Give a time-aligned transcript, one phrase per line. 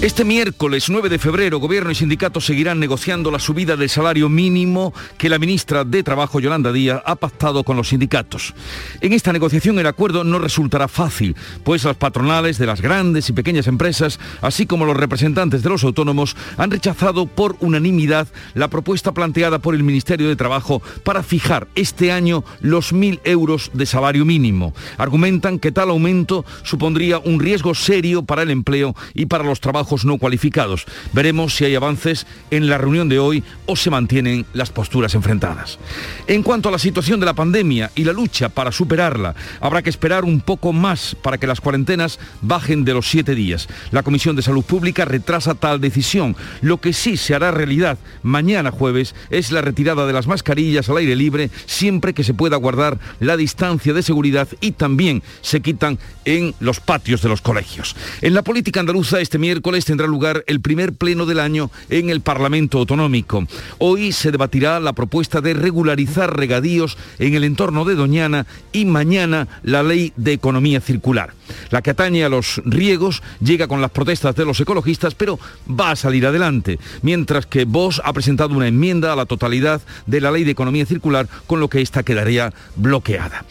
[0.00, 4.94] Este miércoles 9 de febrero, Gobierno y sindicatos seguirán negociando la subida del salario mínimo
[5.16, 8.54] que la ministra de Trabajo, Yolanda Díaz, ha pactado con los sindicatos.
[9.00, 13.32] En esta negociación el acuerdo no resultará fácil, pues las patronales de las grandes y
[13.32, 19.10] pequeñas empresas, así como los representantes de los autónomos, han rechazado por unanimidad la propuesta
[19.10, 24.24] planteada por el Ministerio de Trabajo para fijar este año los mil euros de salario
[24.24, 24.74] mínimo.
[24.96, 29.87] Argumentan que tal aumento supondría un riesgo serio para el empleo y para los trabajos
[30.04, 30.86] no cualificados.
[31.12, 35.78] Veremos si hay avances en la reunión de hoy o se mantienen las posturas enfrentadas.
[36.26, 39.90] En cuanto a la situación de la pandemia y la lucha para superarla, habrá que
[39.90, 43.68] esperar un poco más para que las cuarentenas bajen de los siete días.
[43.90, 46.36] La Comisión de Salud Pública retrasa tal decisión.
[46.60, 50.98] Lo que sí se hará realidad mañana jueves es la retirada de las mascarillas al
[50.98, 55.98] aire libre siempre que se pueda guardar la distancia de seguridad y también se quitan
[56.24, 57.96] en los patios de los colegios.
[58.20, 62.20] En la política andaluza este miércoles tendrá lugar el primer pleno del año en el
[62.20, 63.46] Parlamento Autonómico.
[63.78, 69.48] Hoy se debatirá la propuesta de regularizar regadíos en el entorno de Doñana y mañana
[69.62, 71.34] la ley de economía circular.
[71.70, 75.92] La que atañe a los riegos llega con las protestas de los ecologistas, pero va
[75.92, 80.30] a salir adelante, mientras que Vox ha presentado una enmienda a la totalidad de la
[80.30, 83.44] ley de economía circular, con lo que esta quedaría bloqueada.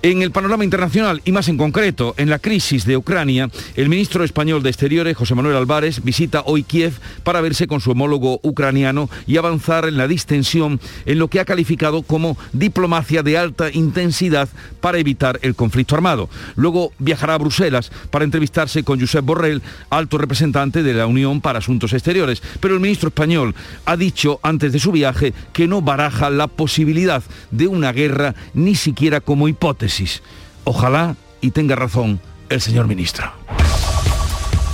[0.00, 4.22] En el panorama internacional y más en concreto en la crisis de Ucrania, el ministro
[4.22, 9.10] español de Exteriores, José Manuel Álvarez, visita hoy Kiev para verse con su homólogo ucraniano
[9.26, 14.48] y avanzar en la distensión en lo que ha calificado como diplomacia de alta intensidad
[14.80, 16.30] para evitar el conflicto armado.
[16.56, 21.58] Luego viajará a Bruselas para entrevistarse con Josep Borrell, alto representante de la Unión para
[21.58, 22.42] Asuntos Exteriores.
[22.60, 27.22] Pero el ministro español ha dicho antes de su viaje que no baraja la posibilidad
[27.50, 30.22] de una guerra ni siquiera como hipótesis
[30.64, 33.32] Ojalá y tenga razón el señor ministro.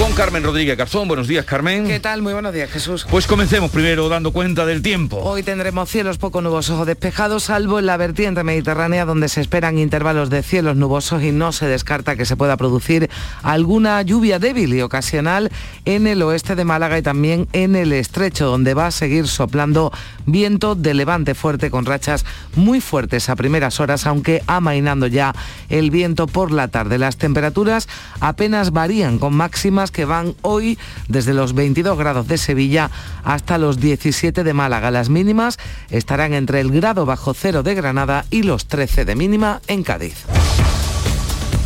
[0.00, 1.08] Con Carmen Rodríguez Garzón.
[1.08, 1.86] Buenos días, Carmen.
[1.86, 2.22] ¿Qué tal?
[2.22, 3.06] Muy buenos días, Jesús.
[3.10, 5.18] Pues comencemos primero dando cuenta del tiempo.
[5.18, 9.76] Hoy tendremos cielos poco nubosos o despejados, salvo en la vertiente mediterránea, donde se esperan
[9.76, 13.10] intervalos de cielos nubosos y no se descarta que se pueda producir
[13.42, 15.50] alguna lluvia débil y ocasional
[15.84, 19.92] en el oeste de Málaga y también en el estrecho, donde va a seguir soplando
[20.24, 22.24] viento de levante fuerte con rachas
[22.56, 25.34] muy fuertes a primeras horas, aunque amainando ya
[25.68, 26.96] el viento por la tarde.
[26.96, 27.86] Las temperaturas
[28.20, 30.78] apenas varían con máximas que van hoy
[31.08, 32.90] desde los 22 grados de Sevilla
[33.24, 34.90] hasta los 17 de Málaga.
[34.90, 35.58] Las mínimas
[35.90, 40.26] estarán entre el grado bajo cero de Granada y los 13 de mínima en Cádiz.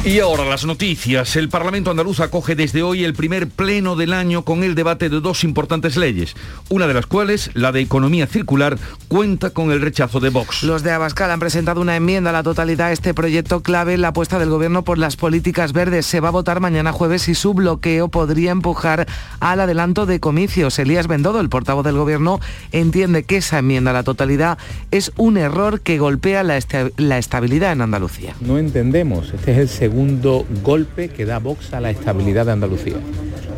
[0.07, 1.35] Y ahora las noticias.
[1.35, 5.23] El Parlamento andaluz acoge desde hoy el primer pleno del año con el debate de
[5.23, 6.37] dos importantes leyes,
[6.69, 8.77] una de las cuales, la de economía circular,
[9.09, 10.63] cuenta con el rechazo de Vox.
[10.63, 14.03] Los de Abascal han presentado una enmienda a la totalidad a este proyecto clave en
[14.03, 16.05] la apuesta del gobierno por las políticas verdes.
[16.05, 19.07] Se va a votar mañana jueves y su bloqueo podría empujar
[19.41, 20.79] al adelanto de comicios.
[20.79, 22.41] Elías Bendodo, el portavoz del gobierno,
[22.73, 24.59] entiende que esa enmienda a la totalidad
[24.91, 26.59] es un error que golpea la,
[26.99, 28.35] la estabilidad en Andalucía.
[28.43, 32.51] No entendemos, este es el segundo segundo golpe que da Vox a la estabilidad de
[32.51, 32.97] Andalucía.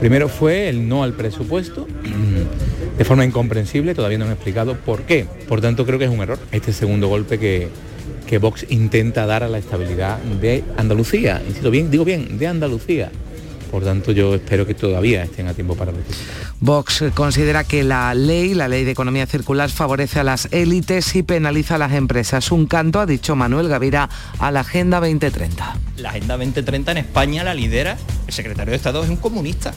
[0.01, 1.87] Primero fue el no al presupuesto,
[2.99, 5.25] de forma incomprensible, todavía no han explicado por qué.
[5.49, 7.69] Por tanto, creo que es un error este segundo golpe que,
[8.27, 11.41] que Vox intenta dar a la estabilidad de Andalucía.
[11.49, 13.11] Insisto bien, digo bien, de Andalucía.
[13.71, 16.34] Por tanto, yo espero que todavía estén a tiempo para rectificar.
[16.60, 21.22] Vox considera que la ley, la ley de economía circular, favorece a las élites y
[21.22, 22.50] penaliza a las empresas.
[22.53, 25.77] Un canto, ha dicho Manuel Gavira, a la Agenda 2030.
[25.99, 27.97] La Agenda 2030 en España la lidera
[28.27, 29.72] el secretario de Estado, es un comunista.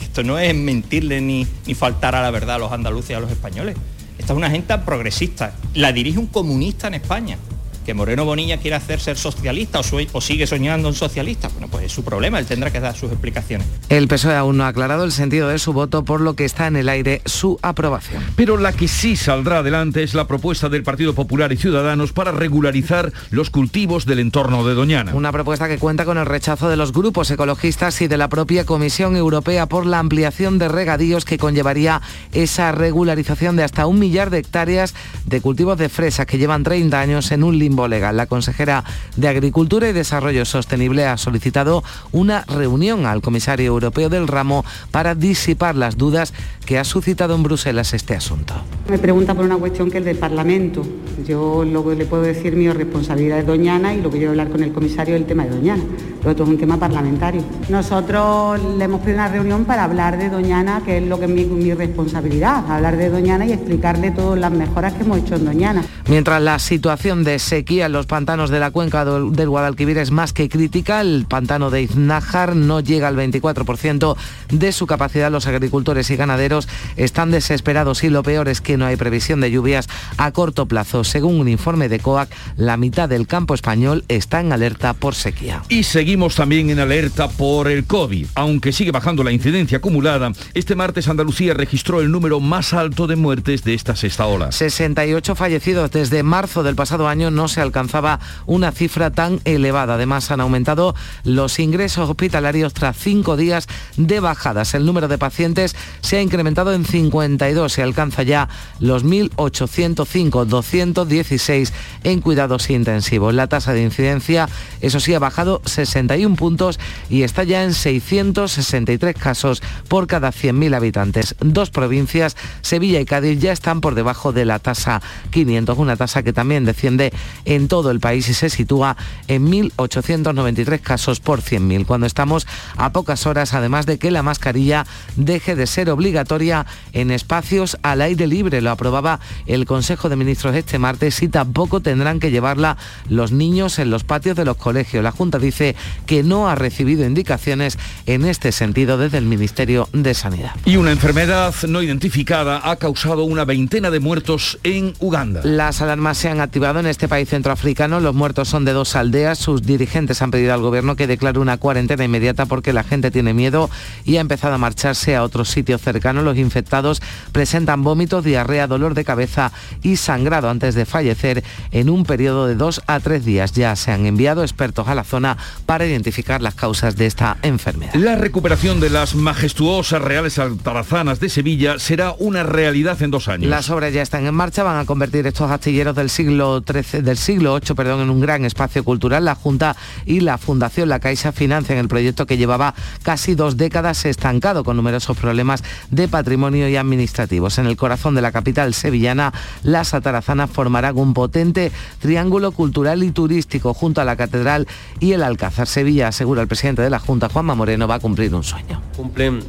[0.00, 3.20] Esto no es mentirle ni, ni faltar a la verdad a los andaluces y a
[3.20, 3.76] los españoles.
[4.18, 5.54] Esta es una agenda progresista.
[5.74, 7.38] La dirige un comunista en España
[7.84, 11.92] que Moreno Bonilla quiere hacer ser socialista o, sigue soñando en socialista, bueno, pues es
[11.92, 13.66] su problema, él tendrá que dar sus explicaciones.
[13.90, 16.66] El PSOE aún no ha aclarado el sentido de su voto, por lo que está
[16.66, 18.22] en el aire su aprobación.
[18.36, 22.32] Pero la que sí saldrá adelante es la propuesta del Partido Popular y Ciudadanos para
[22.32, 25.14] regularizar los cultivos del entorno de Doñana.
[25.14, 28.64] Una propuesta que cuenta con el rechazo de los grupos ecologistas y de la propia
[28.64, 32.00] Comisión Europea por la ampliación de regadíos que conllevaría
[32.32, 34.94] esa regularización de hasta un millar de hectáreas
[35.26, 38.16] de cultivos de fresas que llevan 30 años en un límite limbo legal.
[38.16, 38.84] La consejera
[39.16, 41.82] de Agricultura y Desarrollo Sostenible ha solicitado
[42.12, 46.32] una reunión al comisario europeo del ramo para disipar las dudas
[46.64, 48.54] que ha suscitado en Bruselas este asunto.
[48.88, 50.86] Me pregunta por una cuestión que es del Parlamento.
[51.26, 54.38] Yo lo que le puedo decir, mi responsabilidad es Doñana y lo que yo voy
[54.38, 55.82] a hablar con el comisario es el tema de Doñana.
[56.20, 57.42] Pero esto es un tema parlamentario.
[57.68, 61.30] Nosotros le hemos pedido una reunión para hablar de Doñana, que es lo que es
[61.30, 65.44] mi, mi responsabilidad, hablar de Doñana y explicarle todas las mejoras que hemos hecho en
[65.44, 65.84] Doñana.
[66.08, 70.32] Mientras la situación de sequía en los pantanos de la cuenca del Guadalquivir es más
[70.32, 74.16] que crítica, el pantano de Iznájar no llega al 24%
[74.50, 75.30] de su capacidad.
[75.30, 79.50] Los agricultores y ganaderos están desesperados y lo peor es que no hay previsión de
[79.50, 79.88] lluvias
[80.18, 81.04] a corto plazo.
[81.04, 85.62] Según un informe de COAC, la mitad del campo español está en alerta por sequía.
[85.68, 88.26] Y seguimos también en alerta por el COVID.
[88.34, 93.16] Aunque sigue bajando la incidencia acumulada, este martes Andalucía registró el número más alto de
[93.16, 94.52] muertes de esta sexta ola.
[94.52, 99.94] 68 fallecidos desde marzo del pasado año no se alcanzaba una cifra tan elevada.
[99.94, 103.66] Además, han aumentado los ingresos hospitalarios tras cinco días
[103.96, 104.74] de bajadas.
[104.74, 108.48] El número de pacientes se ha incrementado en 52 y alcanza ya
[108.80, 111.72] los 1.805, 216
[112.04, 113.34] en cuidados intensivos.
[113.34, 114.48] La tasa de incidencia,
[114.80, 116.78] eso sí, ha bajado 61 puntos
[117.08, 121.36] y está ya en 663 casos por cada 100.000 habitantes.
[121.40, 126.22] Dos provincias, Sevilla y Cádiz, ya están por debajo de la tasa 500 una tasa
[126.22, 127.12] que también desciende
[127.44, 128.96] en todo el país y se sitúa
[129.28, 132.46] en 1.893 casos por 100.000, cuando estamos
[132.76, 134.86] a pocas horas, además de que la mascarilla
[135.16, 138.60] deje de ser obligatoria en espacios al aire libre.
[138.60, 142.76] Lo aprobaba el Consejo de Ministros este martes y tampoco tendrán que llevarla
[143.08, 145.02] los niños en los patios de los colegios.
[145.02, 145.76] La Junta dice
[146.06, 150.52] que no ha recibido indicaciones en este sentido desde el Ministerio de Sanidad.
[150.64, 155.40] Y una enfermedad no identificada ha causado una veintena de muertos en Uganda.
[155.44, 157.98] Las alarmas se han activado en este país centroafricano.
[157.98, 159.38] Los muertos son de dos aldeas.
[159.38, 163.34] Sus dirigentes han pedido al gobierno que declare una cuarentena inmediata porque la gente tiene
[163.34, 163.68] miedo
[164.04, 166.22] y ha empezado a marcharse a otros sitios cercanos.
[166.22, 167.02] Los infectados
[167.32, 169.50] presentan vómitos, diarrea, dolor de cabeza
[169.82, 171.42] y sangrado antes de fallecer
[171.72, 173.52] en un periodo de dos a tres días.
[173.52, 177.94] Ya se han enviado expertos a la zona para identificar las causas de esta enfermedad.
[177.94, 183.50] La recuperación de las majestuosas reales altarazanas de Sevilla será una realidad en dos años.
[183.50, 187.18] Las obras ya están en marcha, van a convertir estos astilleros del siglo XIII, del
[187.24, 189.24] siglo VIII, perdón, en un gran espacio cultural.
[189.24, 194.04] La Junta y la Fundación La Caixa financian el proyecto que llevaba casi dos décadas
[194.04, 197.58] estancado con numerosos problemas de patrimonio y administrativos.
[197.58, 199.32] En el corazón de la capital sevillana,
[199.62, 204.68] las atarazanas formarán un potente triángulo cultural y turístico junto a la catedral
[205.00, 205.66] y el Alcázar.
[205.66, 208.82] Sevilla, asegura el presidente de la Junta, Juanma Moreno, va a cumplir un sueño.
[208.96, 209.40] Cumplen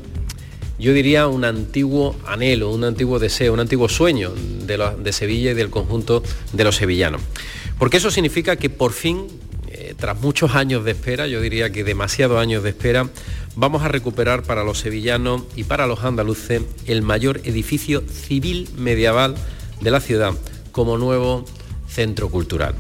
[0.78, 4.34] yo diría un antiguo anhelo, un antiguo deseo, un antiguo sueño
[4.66, 6.22] de, lo, de Sevilla y del conjunto
[6.52, 7.22] de los sevillanos.
[7.78, 9.28] Porque eso significa que por fin,
[9.68, 13.10] eh, tras muchos años de espera, yo diría que demasiados años de espera,
[13.56, 19.36] vamos a recuperar para los sevillanos y para los andaluces el mayor edificio civil medieval
[19.82, 20.34] de la ciudad
[20.72, 21.46] como nuevo
[21.88, 22.76] centro cultural.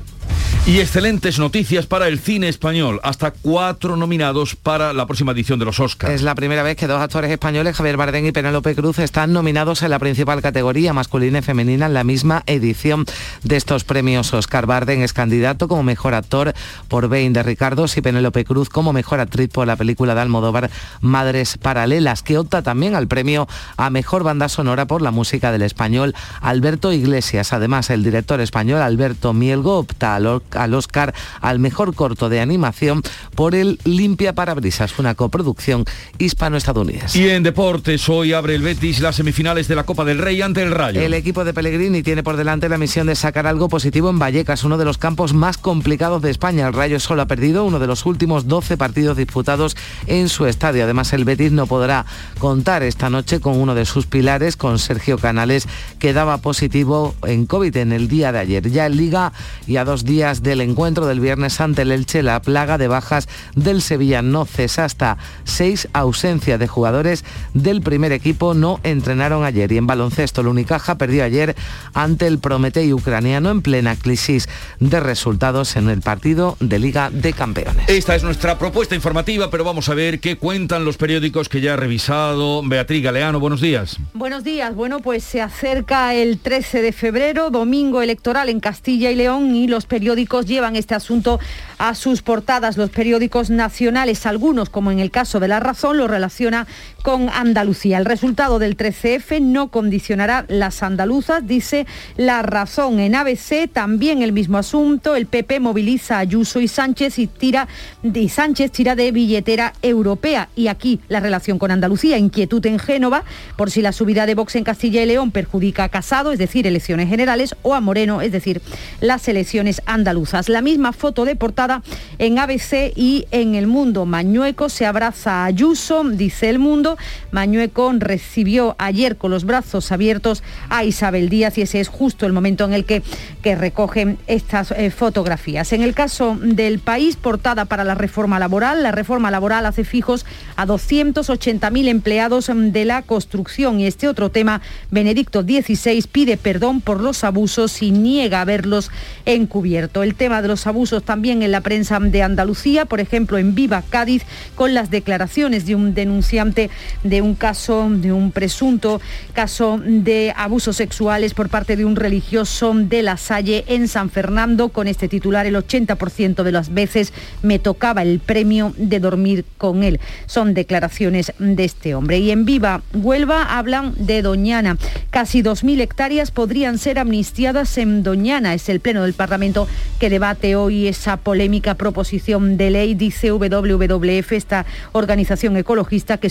[0.67, 2.99] Y excelentes noticias para el cine español.
[3.03, 6.11] Hasta cuatro nominados para la próxima edición de los Oscars.
[6.11, 9.83] Es la primera vez que dos actores españoles, Javier Bardem y Penélope Cruz, están nominados
[9.83, 13.05] en la principal categoría masculina y femenina en la misma edición
[13.43, 14.65] de estos premios Oscar.
[14.65, 16.55] Bardem es candidato como mejor actor
[16.87, 20.71] por Bain de Ricardos y Penélope Cruz como mejor actriz por la película de Almodóvar
[20.99, 23.47] Madres Paralelas, que opta también al premio
[23.77, 27.53] a mejor banda sonora por la música del español Alberto Iglesias.
[27.53, 33.01] Además, el director español Alberto Mielgo opta al al Oscar al mejor corto de animación
[33.35, 35.85] por el Limpia Parabrisas, una coproducción
[36.17, 37.19] hispano-estadounidense.
[37.19, 40.63] Y en deportes, hoy abre el Betis las semifinales de la Copa del Rey ante
[40.63, 41.01] el Rayo.
[41.01, 44.63] El equipo de Pellegrini tiene por delante la misión de sacar algo positivo en Vallecas,
[44.63, 46.67] uno de los campos más complicados de España.
[46.67, 49.75] El Rayo solo ha perdido uno de los últimos 12 partidos disputados
[50.07, 50.83] en su estadio.
[50.83, 52.05] Además, el Betis no podrá
[52.39, 55.67] contar esta noche con uno de sus pilares, con Sergio Canales,
[55.99, 58.69] que daba positivo en COVID en el día de ayer.
[58.69, 59.33] Ya en Liga
[59.67, 63.27] y a dos días del encuentro del viernes ante el Elche, la plaga de bajas
[63.55, 69.71] del Sevilla no cesa hasta seis ausencias de jugadores del primer equipo no entrenaron ayer.
[69.71, 71.55] Y en baloncesto, el Unicaja perdió ayer
[71.93, 74.47] ante el Prometei ucraniano en plena crisis
[74.79, 77.89] de resultados en el partido de Liga de Campeones.
[77.89, 81.73] Esta es nuestra propuesta informativa, pero vamos a ver qué cuentan los periódicos que ya
[81.73, 82.61] ha revisado.
[82.63, 83.97] Beatriz Galeano, buenos días.
[84.13, 84.75] Buenos días.
[84.75, 89.67] Bueno, pues se acerca el 13 de febrero, domingo electoral en Castilla y León y
[89.67, 91.39] los periódicos llevan este asunto
[91.77, 92.77] a sus portadas.
[92.77, 96.67] Los periódicos nacionales, algunos, como en el caso de La Razón, lo relaciona
[97.05, 97.99] con Andalucía.
[97.99, 101.85] El resultado del 13F no condicionará las andaluzas, dice
[102.17, 102.99] La Razón.
[102.99, 105.15] En ABC también el mismo asunto.
[105.15, 107.67] El PP moviliza a Ayuso y Sánchez y tira
[108.01, 110.49] y Sánchez tira de billetera europea.
[110.55, 113.23] Y aquí la relación con Andalucía, inquietud en Génova
[113.55, 116.65] por si la subida de Vox en Castilla y León perjudica a Casado, es decir,
[116.65, 118.63] elecciones generales, o a Moreno, es decir,
[118.99, 120.49] las elecciones andaluzas.
[120.49, 121.83] La misma foto de portada
[122.17, 124.07] en ABC y en El Mundo.
[124.07, 126.94] Mañueco se abraza a Ayuso, dice El Mundo.
[127.31, 132.33] Mañueco recibió ayer con los brazos abiertos a Isabel Díaz y ese es justo el
[132.33, 133.03] momento en el que,
[133.43, 135.71] recogen estas eh, fotografías.
[135.71, 140.25] En el caso del país, portada para la reforma laboral, la reforma laboral hace fijos
[140.55, 147.01] a 280.000 empleados de la construcción y este otro tema, Benedicto XVI pide perdón por
[147.01, 148.89] los abusos y niega haberlos
[149.25, 150.03] encubierto.
[150.03, 153.83] El tema de los abusos también en la prensa de Andalucía, por ejemplo en Viva
[153.89, 154.23] Cádiz,
[154.55, 156.69] con las declaraciones de un denunciante
[157.03, 159.01] de un caso, de un presunto
[159.33, 164.69] caso de abusos sexuales por parte de un religioso de la Salle en San Fernando,
[164.69, 169.83] con este titular el 80% de las veces me tocaba el premio de dormir con
[169.83, 169.99] él.
[170.25, 172.19] Son declaraciones de este hombre.
[172.19, 174.77] Y en Viva Huelva hablan de Doñana.
[175.09, 178.53] Casi 2.000 hectáreas podrían ser amnistiadas en Doñana.
[178.53, 179.67] Es el Pleno del Parlamento
[179.99, 186.29] que debate hoy esa polémica proposición de ley, dice WWF, esta organización ecologista, que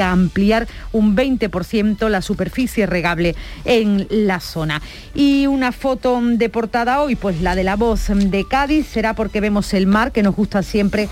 [0.00, 3.34] ampliar un 20% la superficie regable
[3.64, 4.80] en la zona.
[5.14, 9.40] Y una foto de portada hoy, pues la de la voz de Cádiz, será porque
[9.40, 11.08] vemos el mar, que nos gusta siempre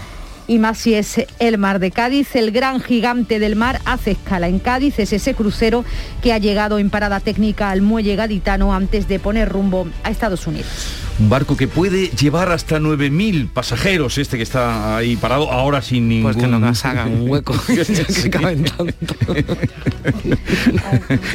[0.47, 2.35] y más si es el mar de Cádiz.
[2.35, 5.85] El gran gigante del mar hace escala en Cádiz, es ese crucero
[6.23, 10.47] que ha llegado en parada técnica al muelle gaditano antes de poner rumbo a Estados
[10.47, 11.00] Unidos.
[11.21, 16.09] Un barco que puede llevar hasta 9.000 pasajeros, este que está ahí parado ahora sin
[16.09, 16.33] ningún...
[16.33, 19.15] Pues que no nos hagan un hueco, que caben tanto.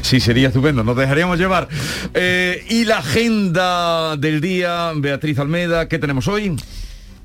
[0.02, 1.68] sí, sería estupendo, nos dejaríamos llevar.
[2.16, 6.56] Eh, y la agenda del día, Beatriz Almeda, ¿qué tenemos hoy?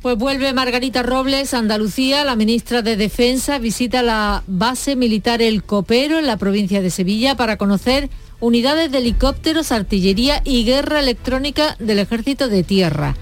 [0.02, 6.19] Pues vuelve Margarita Robles, Andalucía, la ministra de Defensa, visita la base militar El Copero
[6.19, 11.99] en la provincia de Sevilla para conocer unidades de helicópteros, artillería y guerra electrónica del
[11.99, 13.16] Ejército de Tierra.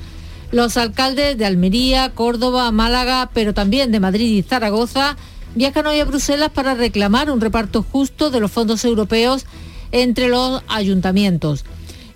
[0.50, 5.16] Los alcaldes de Almería, Córdoba, Málaga, pero también de Madrid y Zaragoza
[5.54, 9.44] viajan hoy a Bruselas para reclamar un reparto justo de los fondos europeos
[9.92, 11.64] entre los ayuntamientos.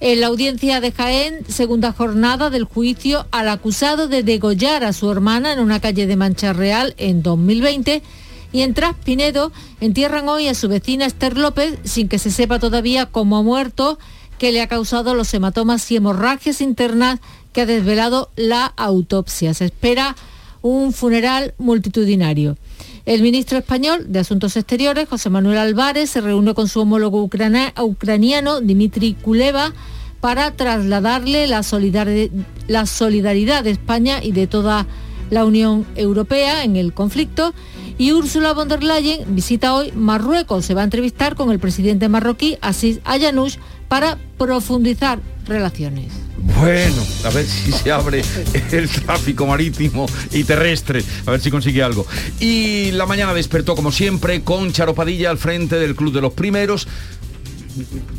[0.01, 5.11] En la audiencia de Jaén, segunda jornada del juicio al acusado de degollar a su
[5.11, 8.03] hermana en una calle de Mancha Real en 2020.
[8.53, 13.07] Y en Traspinedo entierran hoy a su vecina Esther López sin que se sepa todavía
[13.07, 13.99] cómo ha muerto,
[14.39, 17.21] que le ha causado los hematomas y hemorragias internas
[17.53, 19.55] que ha desvelado la autopsia.
[19.55, 20.17] Se espera
[20.61, 22.57] un funeral multitudinario.
[23.05, 28.61] El ministro español de Asuntos Exteriores, José Manuel Álvarez, se reúne con su homólogo ucraniano,
[28.61, 29.73] Dimitri Kuleva,
[30.21, 31.63] para trasladarle la,
[32.69, 34.87] la solidaridad de España y de toda
[35.31, 37.55] la Unión Europea en el conflicto.
[37.99, 40.65] Y Ursula von der Leyen visita hoy Marruecos.
[40.65, 43.57] Se va a entrevistar con el presidente marroquí, Asís Ayanush,
[43.89, 46.13] para profundizar relaciones.
[46.39, 48.23] Bueno, a ver si se abre
[48.73, 52.07] el tráfico marítimo y terrestre, a ver si consigue algo.
[52.41, 56.89] Y la mañana despertó como siempre con Charopadilla al frente del Club de los Primeros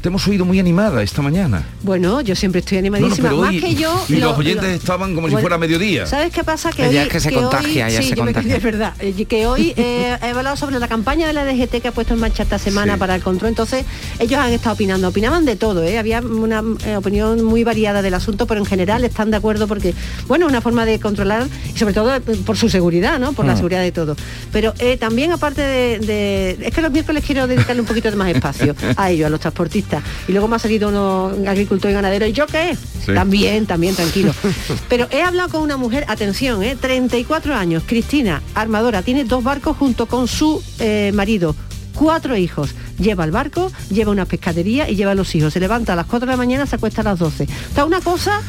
[0.01, 1.63] te hemos oído muy animada esta mañana.
[1.81, 4.03] Bueno, yo siempre estoy animadísima, más que yo.
[4.10, 6.05] Y los oyentes estaban como si fuera mediodía.
[6.05, 6.72] ¿Sabes qué pasa?
[6.72, 8.55] Que hoy, es que se contagia, ya se contagia.
[8.57, 11.88] es verdad, eh, que hoy eh, he hablado sobre la campaña de la DGT que
[11.88, 13.86] ha puesto en marcha esta semana para el control, entonces
[14.19, 15.98] ellos han estado opinando, opinaban de todo, ¿eh?
[15.98, 16.63] había una
[16.98, 19.93] opinión muy variada del asunto, pero en general están de acuerdo porque,
[20.27, 23.33] bueno, una forma de controlar, y sobre todo por su seguridad, ¿no?
[23.33, 23.57] Por la mm.
[23.57, 24.15] seguridad de todo.
[24.51, 28.75] Pero también aparte de, Es que los miércoles quiero dedicarle un poquito de más espacio
[28.95, 30.03] a ellos, a los transportistas.
[30.27, 32.25] Y luego me ha salido uno agricultor y ganadero.
[32.25, 32.75] ¿Y yo qué?
[33.05, 34.33] También, también, tranquilo.
[34.89, 36.75] Pero he hablado con una mujer, atención, ¿eh?
[36.79, 41.55] 34 años, Cristina, armadora, tiene dos barcos junto con su eh, marido
[41.93, 42.73] cuatro hijos.
[43.00, 45.53] Lleva el barco, lleva una pescadería y lleva a los hijos.
[45.53, 47.43] Se levanta a las 4 de la mañana, se acuesta a las 12.
[47.43, 48.41] Está una cosa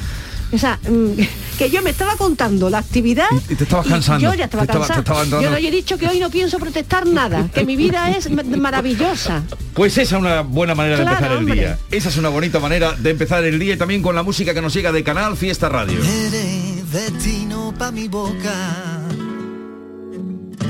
[0.54, 1.20] o sea, mm,
[1.58, 4.22] que yo me estaba contando la actividad y, te estabas cansando.
[4.22, 5.02] yo ya estaba cansada.
[5.28, 9.42] yo no he dicho que hoy no pienso protestar nada, que mi vida es maravillosa.
[9.74, 11.78] Pues esa es una buena manera de empezar el día.
[11.90, 14.62] Esa es una bonita manera de empezar el día y también con la música que
[14.62, 15.98] nos llega de Canal Fiesta Radio.
[16.02, 19.02] Eres destino pa' mi boca.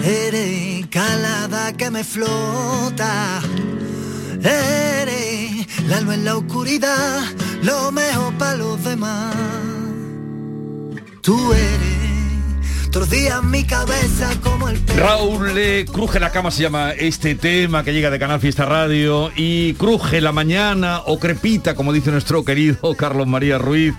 [0.03, 3.41] Eres calada que me flota.
[4.45, 7.23] Eres la luz en la oscuridad,
[7.63, 9.35] lo mejor para los demás.
[11.23, 11.94] tú eres.
[14.97, 19.33] Raúl le cruje la cama se llama este tema que llega de Canal Fiesta Radio
[19.35, 23.95] y cruje la mañana o crepita como dice nuestro querido Carlos María Ruiz.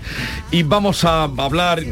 [0.50, 1.84] Y vamos a hablar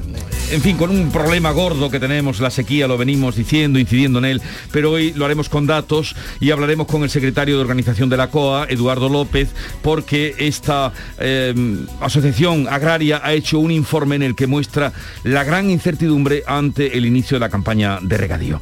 [0.51, 4.27] en fin, con un problema gordo que tenemos, la sequía, lo venimos diciendo, incidiendo en
[4.27, 8.19] él, pero hoy lo haremos con datos y hablaremos con el secretario de organización de
[8.19, 9.49] la COA, Eduardo López,
[9.83, 11.55] porque esta eh,
[12.01, 14.93] asociación agraria ha hecho un informe en el que muestra
[15.25, 18.61] la gran incertidumbre ante el inicio de la campaña de regadío.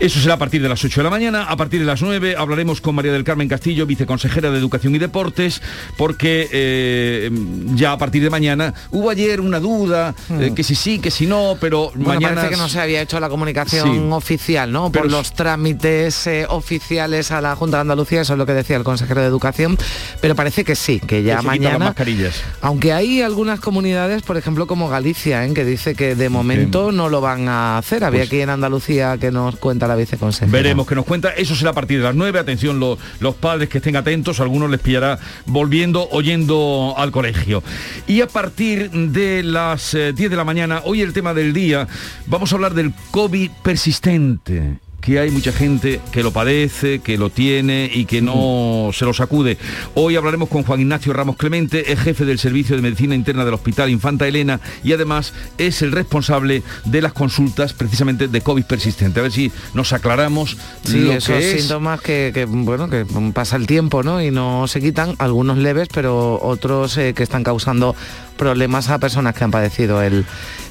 [0.00, 2.34] Eso será a partir de las 8 de la mañana, a partir de las 9
[2.36, 5.62] hablaremos con María del Carmen Castillo, viceconsejera de Educación y Deportes,
[5.96, 7.30] porque eh,
[7.74, 11.26] ya a partir de mañana hubo ayer una duda, eh, que si sí, que si
[11.26, 12.34] no, pero Bueno, mañana...
[12.36, 14.00] parece que no se había hecho la comunicación Sí.
[14.10, 14.84] oficial, ¿no?
[14.90, 18.52] Por Pero los trámites eh, oficiales a la Junta de Andalucía, eso es lo que
[18.54, 19.78] decía el consejero de Educación,
[20.20, 21.78] pero parece que sí, que ya Que mañana...
[21.78, 22.42] mascarillas.
[22.60, 25.52] Aunque hay algunas comunidades, por ejemplo como Galicia, ¿eh?
[25.54, 28.04] que dice que de momento no lo van a hacer.
[28.04, 30.50] Había Pues- aquí en Andalucía que nos cuenta la viceconsejera.
[30.52, 31.30] Veremos que nos cuenta.
[31.30, 32.38] Eso será a partir de las 9.
[32.38, 37.62] Atención, lo- los padres que estén atentos, algunos les pillará volviendo o yendo al colegio.
[38.06, 41.86] Y a partir de las eh, 10 de la mañana, hoy el tema del día,
[42.26, 47.28] vamos a hablar del COVID persistente que hay mucha gente que lo padece, que lo
[47.28, 49.58] tiene y que no se lo sacude.
[49.92, 53.52] Hoy hablaremos con Juan Ignacio Ramos Clemente, es jefe del Servicio de Medicina Interna del
[53.52, 59.20] Hospital Infanta Elena y además es el responsable de las consultas precisamente de COVID persistente.
[59.20, 61.60] A ver si nos aclaramos Sí, lo esos que es.
[61.60, 64.22] síntomas que, que, bueno, que pasa el tiempo, ¿no?
[64.22, 67.94] Y no se quitan, algunos leves, pero otros eh, que están causando
[68.36, 70.24] problemas a personas que han padecido el,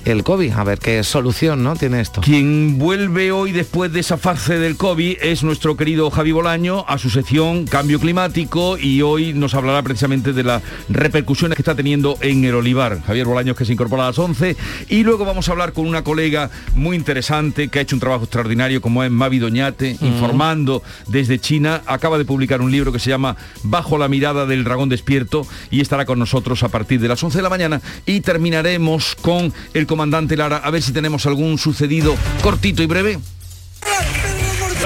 [0.05, 0.51] el COVID.
[0.51, 1.75] A ver qué solución, ¿no?
[1.75, 2.22] Tiene esto.
[2.22, 6.98] Quien vuelve hoy después de esa fase del COVID es nuestro querido Javi Bolaño a
[6.98, 12.17] su sección Cambio Climático y hoy nos hablará precisamente de las repercusiones que está teniendo
[12.22, 13.01] en el olivar.
[13.03, 14.55] Javier Bolaños que se incorpora a las 11
[14.89, 18.24] y luego vamos a hablar con una colega muy interesante que ha hecho un trabajo
[18.24, 21.82] extraordinario como es Mavi Doñate, informando desde China.
[21.86, 25.82] Acaba de publicar un libro que se llama Bajo la mirada del dragón despierto y
[25.82, 29.86] estará con nosotros a partir de las 11 de la mañana y terminaremos con el
[29.86, 33.19] comandante Lara a ver si tenemos algún sucedido cortito y breve.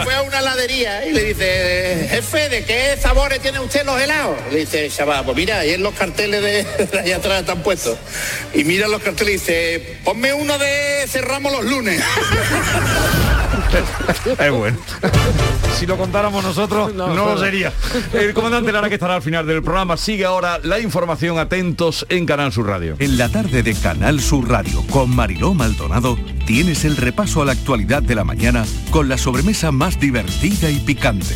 [0.03, 4.37] Fue a una heladería y le dice, jefe, ¿de qué sabores tiene usted los helados?
[4.51, 6.41] Le dice, chaval, pues mira, ahí en los carteles
[6.91, 7.97] de, ahí atrás están puestos.
[8.53, 12.03] Y mira los carteles dice, ponme uno de cerramos los lunes.
[14.39, 14.77] Es bueno.
[15.77, 17.71] Si lo contáramos nosotros, no, lo sería.
[18.13, 19.97] El comandante Lara que estará al final del programa.
[19.97, 21.37] Sigue ahora la información.
[21.37, 22.95] Atentos en Canal Sur Radio.
[22.99, 27.51] En la tarde de Canal Sur Radio con Mariló Maldonado tienes el repaso a la
[27.51, 31.35] actualidad de la mañana con la sobremesa más divertida y picante,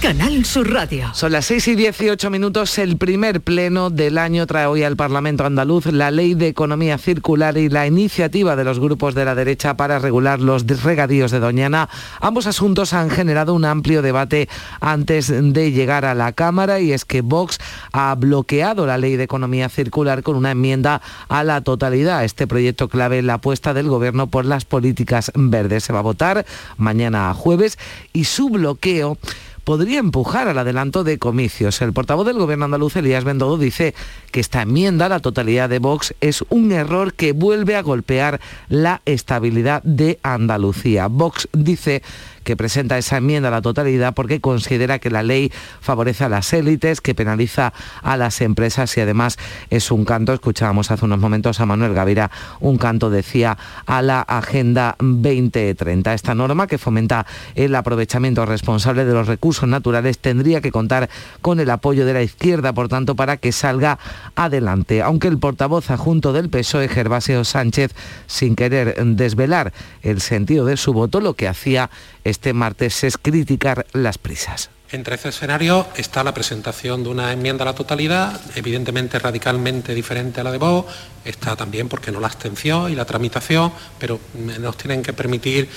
[0.00, 1.10] Canal Sur Radio.
[1.14, 2.78] Son las 6 y 18 minutos.
[2.78, 7.56] El primer pleno del año trae hoy al Parlamento andaluz la ley de economía circular
[7.56, 11.88] y la iniciativa de los grupos de la derecha para regular los regadíos de Doñana.
[12.20, 14.48] Ambos asuntos han generado un amplio debate
[14.80, 17.58] antes de llegar a la Cámara y es que Vox
[17.92, 22.24] ha bloqueado la ley de economía circular con una enmienda a la totalidad.
[22.24, 25.84] Este proyecto clave en la apuesta del Gobierno por las políticas verdes.
[25.84, 26.44] Se va a votar
[26.76, 27.78] mañana jueves
[28.12, 29.18] y su bloqueo
[29.66, 31.82] podría empujar al adelanto de comicios.
[31.82, 33.96] El portavoz del gobierno andaluz, Elías Bendodo, dice
[34.30, 38.40] que esta enmienda a la totalidad de Vox es un error que vuelve a golpear
[38.68, 41.08] la estabilidad de Andalucía.
[41.08, 42.04] Vox dice
[42.46, 46.52] que presenta esa enmienda a la totalidad porque considera que la ley favorece a las
[46.52, 49.36] élites, que penaliza a las empresas y además
[49.68, 52.30] es un canto, escuchábamos hace unos momentos a Manuel Gavira,
[52.60, 56.14] un canto decía a la Agenda 2030.
[56.14, 61.10] Esta norma que fomenta el aprovechamiento responsable de los recursos naturales tendría que contar
[61.42, 63.98] con el apoyo de la izquierda, por tanto, para que salga
[64.36, 65.02] adelante.
[65.02, 67.92] Aunque el portavoz adjunto del PSOE, Gervasio Sánchez,
[68.28, 71.90] sin querer desvelar el sentido de su voto, lo que hacía
[72.36, 74.68] este martes es criticar las prisas.
[74.92, 80.42] Entre ese escenario está la presentación de una enmienda a la totalidad, evidentemente radicalmente diferente
[80.42, 80.92] a la de Vox,
[81.24, 84.20] está también, porque no la abstención y la tramitación, pero
[84.60, 85.68] nos tienen que permitir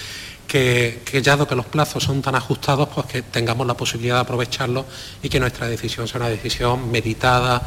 [0.50, 4.22] que, que, ya que los plazos son tan ajustados, pues que tengamos la posibilidad de
[4.22, 4.86] aprovecharlos
[5.22, 7.62] y que nuestra decisión sea una decisión meditada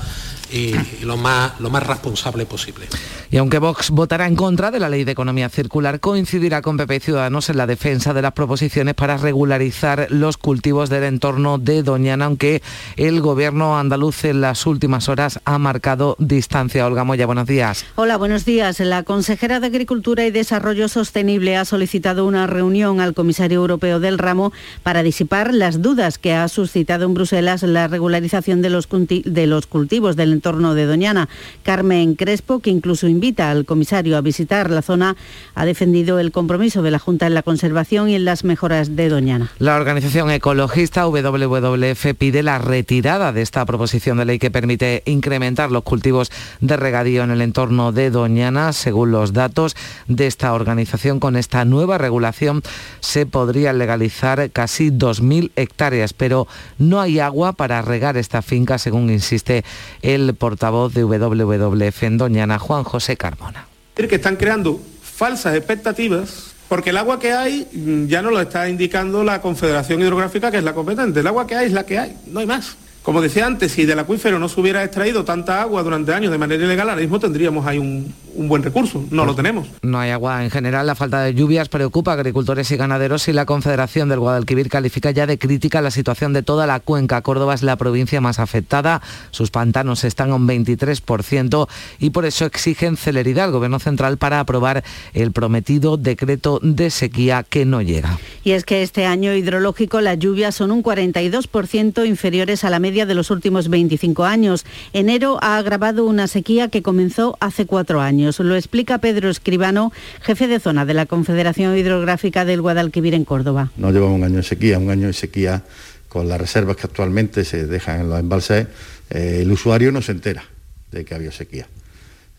[0.52, 2.86] y, lo, más, lo más responsable posible.
[3.30, 6.96] Y aunque Vox votará en contra de la ley de economía circular, coincidirá con PP
[6.96, 11.82] y Ciudadanos en la defensa de las proposiciones para regularizar los cultivos del entorno de
[11.82, 12.62] Doñana, aunque
[12.96, 16.86] el gobierno andaluz en las últimas horas ha marcado distancia.
[16.86, 17.86] Olga Moya, buenos días.
[17.94, 18.80] Hola, buenos días.
[18.80, 24.16] La consejera de Agricultura y Desarrollo Sostenible ha solicitado una reunión al comisario europeo del
[24.16, 24.50] ramo
[24.82, 29.66] para disipar las dudas que ha suscitado en Bruselas la regularización de los, de los
[29.66, 31.28] cultivos del entorno de Doñana.
[31.64, 35.16] Carmen Crespo, que incluso invita al comisario a visitar la zona,
[35.54, 39.10] ha defendido el compromiso de la Junta en la conservación y en las mejoras de
[39.10, 39.50] Doñana.
[39.58, 45.70] La organización ecologista WWF pide la retirada de esta proposición de ley que permite incrementar
[45.70, 46.32] los cultivos
[46.62, 48.72] de regadío en el entorno de Doñana.
[48.72, 49.76] Según los datos
[50.08, 52.61] de esta organización, con esta nueva regulación
[53.00, 56.46] se podría legalizar casi 2.000 hectáreas, pero
[56.78, 59.64] no hay agua para regar esta finca, según insiste
[60.02, 63.66] el portavoz de WWF en Doñana, Juan José Carmona.
[63.94, 68.66] Que están creando falsas expectativas porque el agua que hay mm, ya nos lo está
[68.66, 71.20] indicando la Confederación Hidrográfica, que es la competente.
[71.20, 72.76] El agua que hay es la que hay, no hay más.
[73.02, 76.38] Como decía antes, si del acuífero no se hubiera extraído tanta agua durante años de
[76.38, 79.04] manera ilegal, ahora mismo tendríamos ahí un, buen recurso.
[79.10, 79.68] No lo tenemos.
[79.82, 80.86] No hay agua en general.
[80.86, 85.10] La falta de lluvias preocupa a agricultores y ganaderos y la Confederación del Guadalquivir califica
[85.10, 87.22] ya de crítica la situación de toda la cuenca.
[87.22, 89.02] Córdoba es la provincia más afectada.
[89.30, 91.68] Sus pantanos están a un 23%
[91.98, 97.44] y por eso exigen celeridad al Gobierno Central para aprobar el prometido decreto de sequía
[97.48, 98.18] que no llega.
[98.44, 103.06] Y es que este año hidrológico las lluvias son un 42% inferiores a la media
[103.06, 104.64] de los últimos 25 años.
[104.92, 108.31] Enero ha agravado una sequía que comenzó hace cuatro años.
[108.40, 113.70] Lo explica Pedro Escribano, jefe de zona de la Confederación Hidrográfica del Guadalquivir en Córdoba.
[113.76, 115.62] No llevamos un año de sequía, un año de sequía
[116.08, 118.66] con las reservas que actualmente se dejan en los embalses,
[119.08, 120.44] eh, el usuario no se entera
[120.90, 121.66] de que había sequía.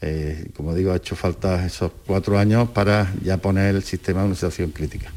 [0.02, 4.28] Eh, como digo, ha hecho falta esos cuatro años para ya poner el sistema en
[4.28, 5.12] una situación crítica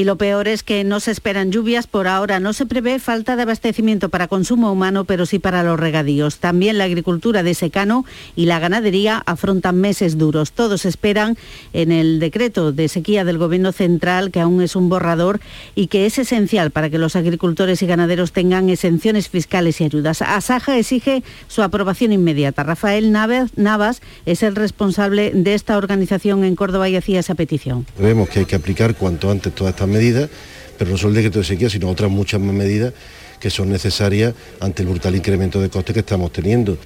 [0.00, 1.86] y lo peor es que no se esperan lluvias.
[1.86, 5.78] Por ahora no se prevé falta de abastecimiento para consumo humano, pero sí para los
[5.78, 6.38] regadíos.
[6.38, 10.52] También la agricultura de secano y la ganadería afrontan meses duros.
[10.52, 11.36] Todos esperan
[11.74, 15.38] en el decreto de sequía del Gobierno Central, que aún es un borrador
[15.74, 20.22] y que es esencial para que los agricultores y ganaderos tengan exenciones fiscales y ayudas.
[20.22, 22.62] Asaja exige su aprobación inmediata.
[22.62, 27.84] Rafael Navas es el responsable de esta organización en Córdoba y hacía esa petición.
[27.98, 30.30] Vemos que hay que aplicar cuanto antes todas medidas,
[30.78, 32.94] pero no solo el decreto de sequía, sino otras muchas más medidas
[33.40, 36.78] que son necesarias ante el brutal incremento de costes que estamos teniendo.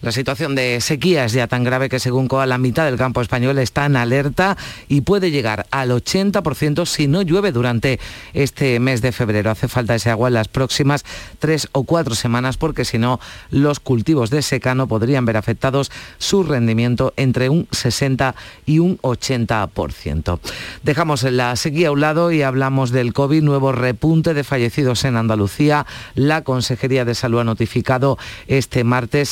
[0.00, 3.20] La situación de sequía es ya tan grave que según COA la mitad del campo
[3.20, 4.56] español está en alerta
[4.88, 7.98] y puede llegar al 80% si no llueve durante
[8.32, 9.50] este mes de febrero.
[9.50, 11.04] Hace falta ese agua en las próximas
[11.40, 13.18] tres o cuatro semanas porque si no
[13.50, 18.34] los cultivos de secano podrían ver afectados su rendimiento entre un 60
[18.66, 20.38] y un 80%.
[20.82, 25.16] Dejamos la sequía a un lado y hablamos del COVID, nuevo repunte de fallecidos en
[25.16, 25.86] Andalucía.
[26.14, 29.28] La Consejería de Salud ha notificado este martes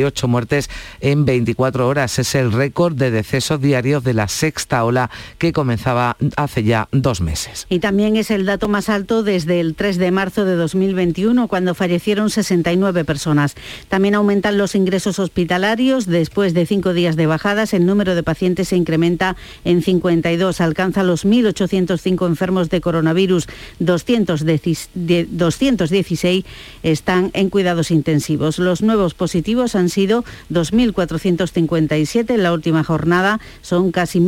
[0.00, 2.18] 68 muertes en 24 horas.
[2.18, 7.20] Es el récord de decesos diarios de la sexta ola que comenzaba hace ya dos
[7.20, 7.66] meses.
[7.68, 11.74] Y también es el dato más alto desde el 3 de marzo de 2021, cuando
[11.74, 13.54] fallecieron 69 personas.
[13.88, 16.06] También aumentan los ingresos hospitalarios.
[16.06, 20.60] Después de cinco días de bajadas, el número de pacientes se incrementa en 52.
[20.60, 23.46] Alcanza los 1.805 enfermos de coronavirus.
[23.78, 26.44] 216
[26.82, 28.58] están en cuidados intensivos.
[28.58, 34.20] Los nuevos positivos han sido 2.457 en la última jornada, son casi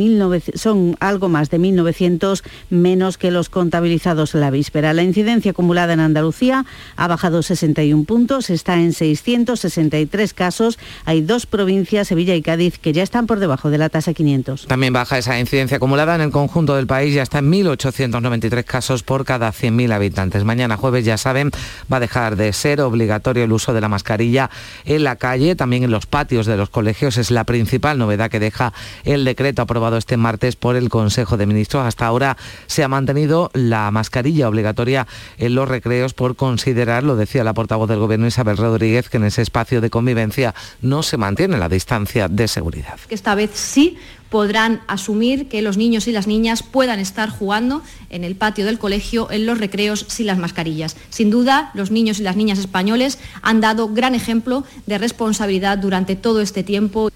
[0.55, 4.93] son algo más de 1.900 menos que los contabilizados la víspera.
[4.93, 10.79] La incidencia acumulada en Andalucía ha bajado 61 puntos, está en 663 casos.
[11.05, 14.67] Hay dos provincias, Sevilla y Cádiz, que ya están por debajo de la tasa 500.
[14.67, 19.03] También baja esa incidencia acumulada en el conjunto del país, ya está en 1.893 casos
[19.03, 20.43] por cada 100.000 habitantes.
[20.43, 21.51] Mañana jueves, ya saben,
[21.91, 24.49] va a dejar de ser obligatorio el uso de la mascarilla
[24.85, 27.17] en la calle también en los patios de los colegios.
[27.17, 31.45] Es la principal novedad que deja el decreto aprobado este martes por el Consejo de
[31.45, 31.85] Ministros.
[31.85, 32.37] Hasta ahora
[32.67, 37.89] se ha mantenido la mascarilla obligatoria en los recreos por considerar, lo decía la portavoz
[37.89, 42.27] del Gobierno Isabel Rodríguez, que en ese espacio de convivencia no se mantiene la distancia
[42.27, 42.99] de seguridad.
[43.09, 43.97] Esta vez sí
[44.33, 48.79] podrán asumir que los niños y las niñas puedan estar jugando en el patio del
[48.79, 50.97] colegio, en los recreos, sin las mascarillas.
[51.11, 56.15] Sin duda, los niños y las niñas españoles han dado gran ejemplo de responsabilidad durante
[56.15, 57.11] todo este tiempo.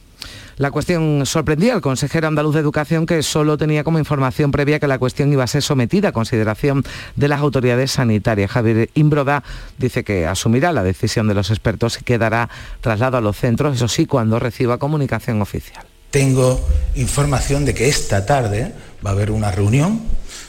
[0.57, 4.87] La cuestión sorprendía al consejero andaluz de Educación que solo tenía como información previa que
[4.87, 6.83] la cuestión iba a ser sometida a consideración
[7.15, 8.51] de las autoridades sanitarias.
[8.51, 9.43] Javier Imbroda
[9.79, 12.47] dice que asumirá la decisión de los expertos y quedará
[12.81, 15.86] traslado a los centros, eso sí, cuando reciba comunicación oficial.
[16.17, 16.59] Tengo
[16.95, 18.71] información de que esta tarde
[19.05, 20.01] va a haber una reunión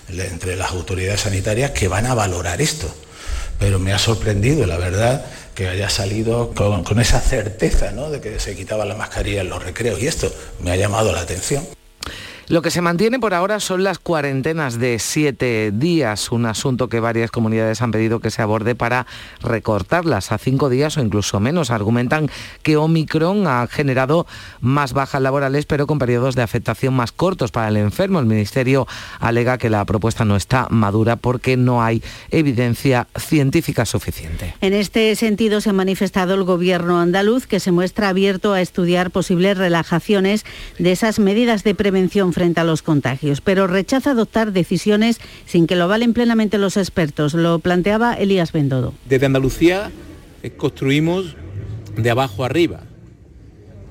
[0.09, 2.91] entre las autoridades sanitarias que van a valorar esto.
[3.59, 8.09] Pero me ha sorprendido, la verdad, que haya salido con, esa certeza ¿no?
[8.09, 11.21] de que se quitaba la mascarilla en los recreos y esto me ha llamado la
[11.21, 11.69] atención.
[12.51, 16.99] Lo que se mantiene por ahora son las cuarentenas de siete días, un asunto que
[16.99, 19.07] varias comunidades han pedido que se aborde para
[19.43, 21.71] recortarlas a cinco días o incluso menos.
[21.71, 22.31] Argumentan
[22.63, 24.27] que Omicron ha generado
[24.63, 28.19] más bajas laborales, pero con periodos de afectación más cortos para el enfermo.
[28.19, 28.87] El Ministerio
[29.21, 34.55] alega que la propuesta no está madura porque no hay evidencia científica suficiente.
[34.63, 39.11] En este sentido, se ha manifestado el Gobierno andaluz, que se muestra abierto a estudiar
[39.11, 40.47] posibles relajaciones
[40.79, 45.75] de esas medidas de prevención frente a los contagios, pero rechaza adoptar decisiones sin que
[45.75, 47.35] lo valen plenamente los expertos.
[47.35, 48.95] Lo planteaba Elías Bendodo.
[49.09, 49.91] Desde Andalucía
[50.45, 51.35] eh, construimos
[51.97, 52.83] de abajo arriba.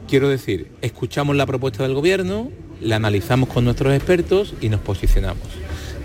[0.07, 5.43] Quiero decir, escuchamos la propuesta del gobierno, la analizamos con nuestros expertos y nos posicionamos.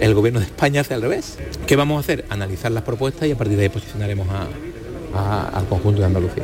[0.01, 1.39] El gobierno de España hace al revés.
[1.69, 2.25] ¿Qué vamos a hacer?
[2.29, 4.27] Analizar las propuestas y a partir de ahí posicionaremos
[5.15, 6.43] al conjunto de Andalucía.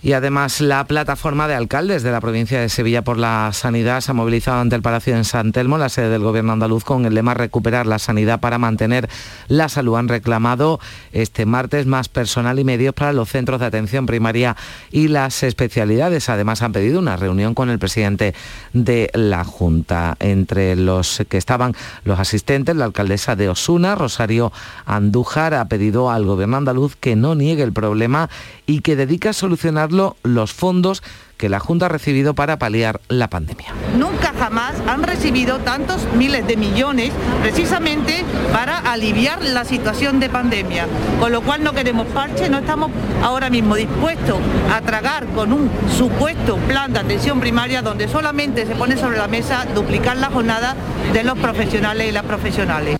[0.00, 4.12] Y además la plataforma de alcaldes de la provincia de Sevilla por la sanidad se
[4.12, 7.14] ha movilizado ante el Palacio en San Telmo, la sede del gobierno andaluz, con el
[7.14, 9.08] lema recuperar la sanidad para mantener
[9.48, 9.96] la salud.
[9.96, 10.78] Han reclamado
[11.12, 14.56] este martes más personal y medios para los centros de atención primaria
[14.92, 16.28] y las especialidades.
[16.28, 18.34] Además han pedido una reunión con el presidente
[18.72, 20.16] de la Junta.
[20.20, 24.52] Entre los que estaban los asistentes, la alcaldesa de Osuna, Rosario
[24.86, 28.30] Andújar, ha pedido al gobierno andaluz que no niegue el problema
[28.64, 31.02] y que dedique a solucionar los fondos
[31.38, 33.72] que la Junta ha recibido para paliar la pandemia.
[33.96, 40.86] Nunca jamás han recibido tantos miles de millones precisamente para aliviar la situación de pandemia,
[41.20, 42.90] con lo cual no queremos parche, no estamos
[43.22, 44.38] ahora mismo dispuestos
[44.72, 49.28] a tragar con un supuesto plan de atención primaria donde solamente se pone sobre la
[49.28, 50.74] mesa duplicar la jornada
[51.12, 52.98] de los profesionales y las profesionales.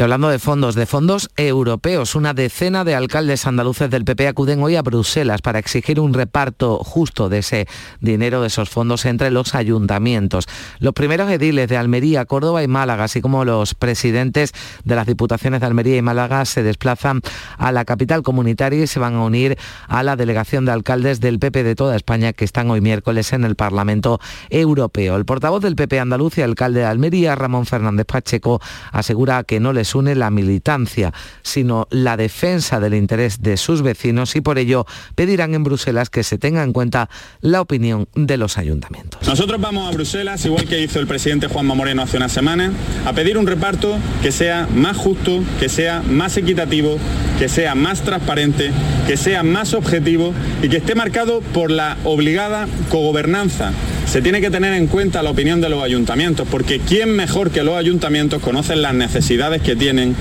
[0.00, 4.62] Y hablando de fondos, de fondos europeos, una decena de alcaldes andaluces del PP acuden
[4.62, 7.68] hoy a Bruselas para exigir un reparto justo de ese
[8.00, 10.46] dinero, de esos fondos entre los ayuntamientos.
[10.78, 15.60] Los primeros ediles de Almería, Córdoba y Málaga, así como los presidentes de las diputaciones
[15.60, 17.20] de Almería y Málaga, se desplazan
[17.58, 21.38] a la capital comunitaria y se van a unir a la delegación de alcaldes del
[21.38, 25.16] PP de toda España que están hoy miércoles en el Parlamento Europeo.
[25.16, 29.74] El portavoz del PP andaluz y alcalde de Almería, Ramón Fernández Pacheco, asegura que no
[29.74, 34.58] le les une la militancia, sino la defensa del interés de sus vecinos y por
[34.58, 37.08] ello pedirán en Bruselas que se tenga en cuenta
[37.40, 39.26] la opinión de los ayuntamientos.
[39.26, 42.72] Nosotros vamos a Bruselas, igual que hizo el presidente Juanma Moreno hace una semana,
[43.04, 46.98] a pedir un reparto que sea más justo, que sea más equitativo,
[47.38, 48.70] que sea más transparente,
[49.06, 53.72] que sea más objetivo y que esté marcado por la obligada cogobernanza
[54.10, 57.62] se tiene que tener en cuenta la opinión de los ayuntamientos, porque ¿quién mejor que
[57.62, 60.14] los ayuntamientos conocen las necesidades que tienen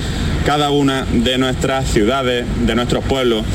[0.45, 3.45] cada una de nuestras ciudades, de nuestros pueblos?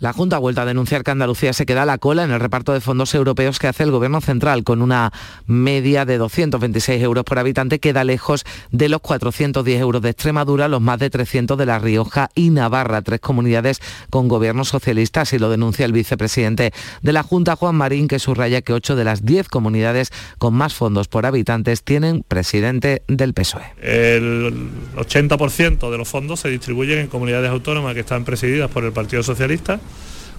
[0.00, 2.38] La Junta ha vuelto a denunciar que Andalucía se queda a la cola en el
[2.38, 5.12] reparto de fondos europeos que hace el Gobierno central, con una
[5.48, 10.80] media de 226 euros por habitante, queda lejos de los 410 euros de Extremadura, los
[10.80, 15.50] más de 300 de La Rioja y Navarra, tres comunidades con gobiernos socialistas, y lo
[15.50, 19.48] denuncia el vicepresidente de la Junta, Juan Marín, que subraya que 8 de las 10
[19.48, 23.64] comunidades con más fondos por habitantes tienen presidente del PSOE.
[23.82, 28.92] El 80% de los fondos se distribuyen en comunidades autónomas que están presididas por el
[28.92, 29.80] Partido Socialista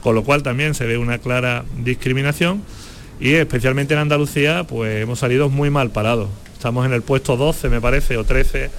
[0.01, 2.63] con lo cual también se ve una clara discriminación
[3.19, 6.29] y especialmente en Andalucía pues hemos salido muy mal parados.
[6.53, 8.69] Estamos en el puesto 12 me parece o 13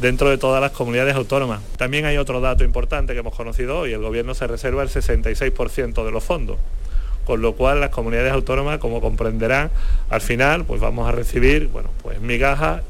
[0.00, 1.60] dentro de todas las comunidades autónomas.
[1.76, 6.04] También hay otro dato importante que hemos conocido hoy, el gobierno se reserva el 66%
[6.04, 6.58] de los fondos,
[7.24, 9.70] con lo cual las comunidades autónomas, como comprenderán,
[10.10, 12.82] al final pues vamos a recibir, bueno, pues migajas.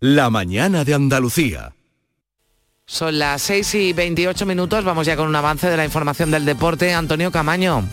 [0.00, 1.72] La mañana de Andalucía.
[2.90, 6.46] Son las 6 y 28 minutos, vamos ya con un avance de la información del
[6.46, 6.94] deporte.
[6.94, 7.84] Antonio Camaño.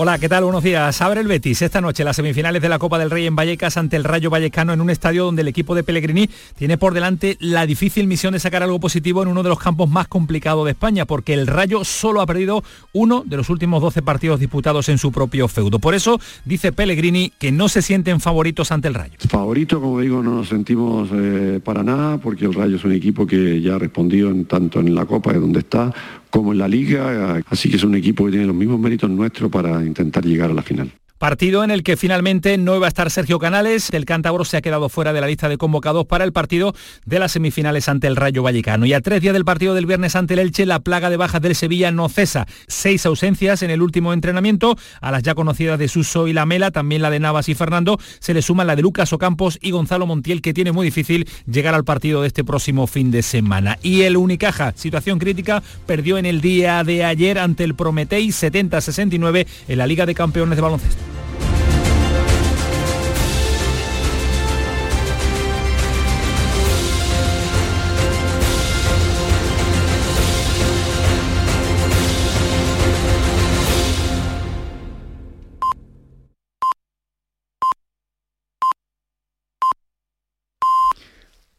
[0.00, 0.44] Hola, ¿qué tal?
[0.44, 1.02] Buenos días.
[1.02, 3.96] Abre el Betis esta noche las semifinales de la Copa del Rey en Vallecas ante
[3.96, 7.66] el Rayo Vallecano en un estadio donde el equipo de Pellegrini tiene por delante la
[7.66, 11.04] difícil misión de sacar algo positivo en uno de los campos más complicados de España,
[11.04, 15.10] porque el Rayo solo ha perdido uno de los últimos 12 partidos disputados en su
[15.10, 15.80] propio feudo.
[15.80, 19.14] Por eso dice Pellegrini que no se sienten favoritos ante el Rayo.
[19.28, 23.26] Favorito, como digo, no nos sentimos eh, para nada, porque el Rayo es un equipo
[23.26, 25.92] que ya ha respondido en, tanto en la Copa, de donde está,
[26.30, 29.50] como en la liga, así que es un equipo que tiene los mismos méritos nuestros
[29.50, 30.90] para intentar llegar a la final.
[31.18, 33.90] Partido en el que finalmente no iba a estar Sergio Canales.
[33.90, 36.76] El cántabro se ha quedado fuera de la lista de convocados para el partido
[37.06, 38.86] de las semifinales ante el Rayo Vallecano.
[38.86, 41.42] Y a tres días del partido del viernes ante el Elche, la plaga de bajas
[41.42, 42.46] del Sevilla no cesa.
[42.68, 44.76] Seis ausencias en el último entrenamiento.
[45.00, 48.32] A las ya conocidas de Suso y Lamela, también la de Navas y Fernando, se
[48.32, 51.82] le suma la de Lucas Ocampos y Gonzalo Montiel, que tiene muy difícil llegar al
[51.82, 53.76] partido de este próximo fin de semana.
[53.82, 59.48] Y el Unicaja, situación crítica, perdió en el día de ayer ante el Prometei 70-69
[59.66, 61.07] en la Liga de Campeones de Baloncesto.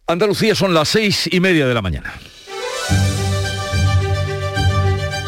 [0.10, 2.12] Andalucía son las seis y media de la mañana.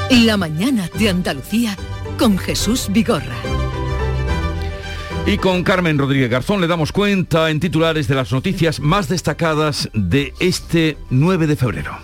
[0.10, 1.78] La mañana de Andalucía
[2.18, 3.38] con Jesús Vigorra.
[5.28, 9.88] Y con Carmen Rodríguez Garzón le damos cuenta en titulares de las noticias más destacadas
[9.94, 12.00] de este 9 de febrero.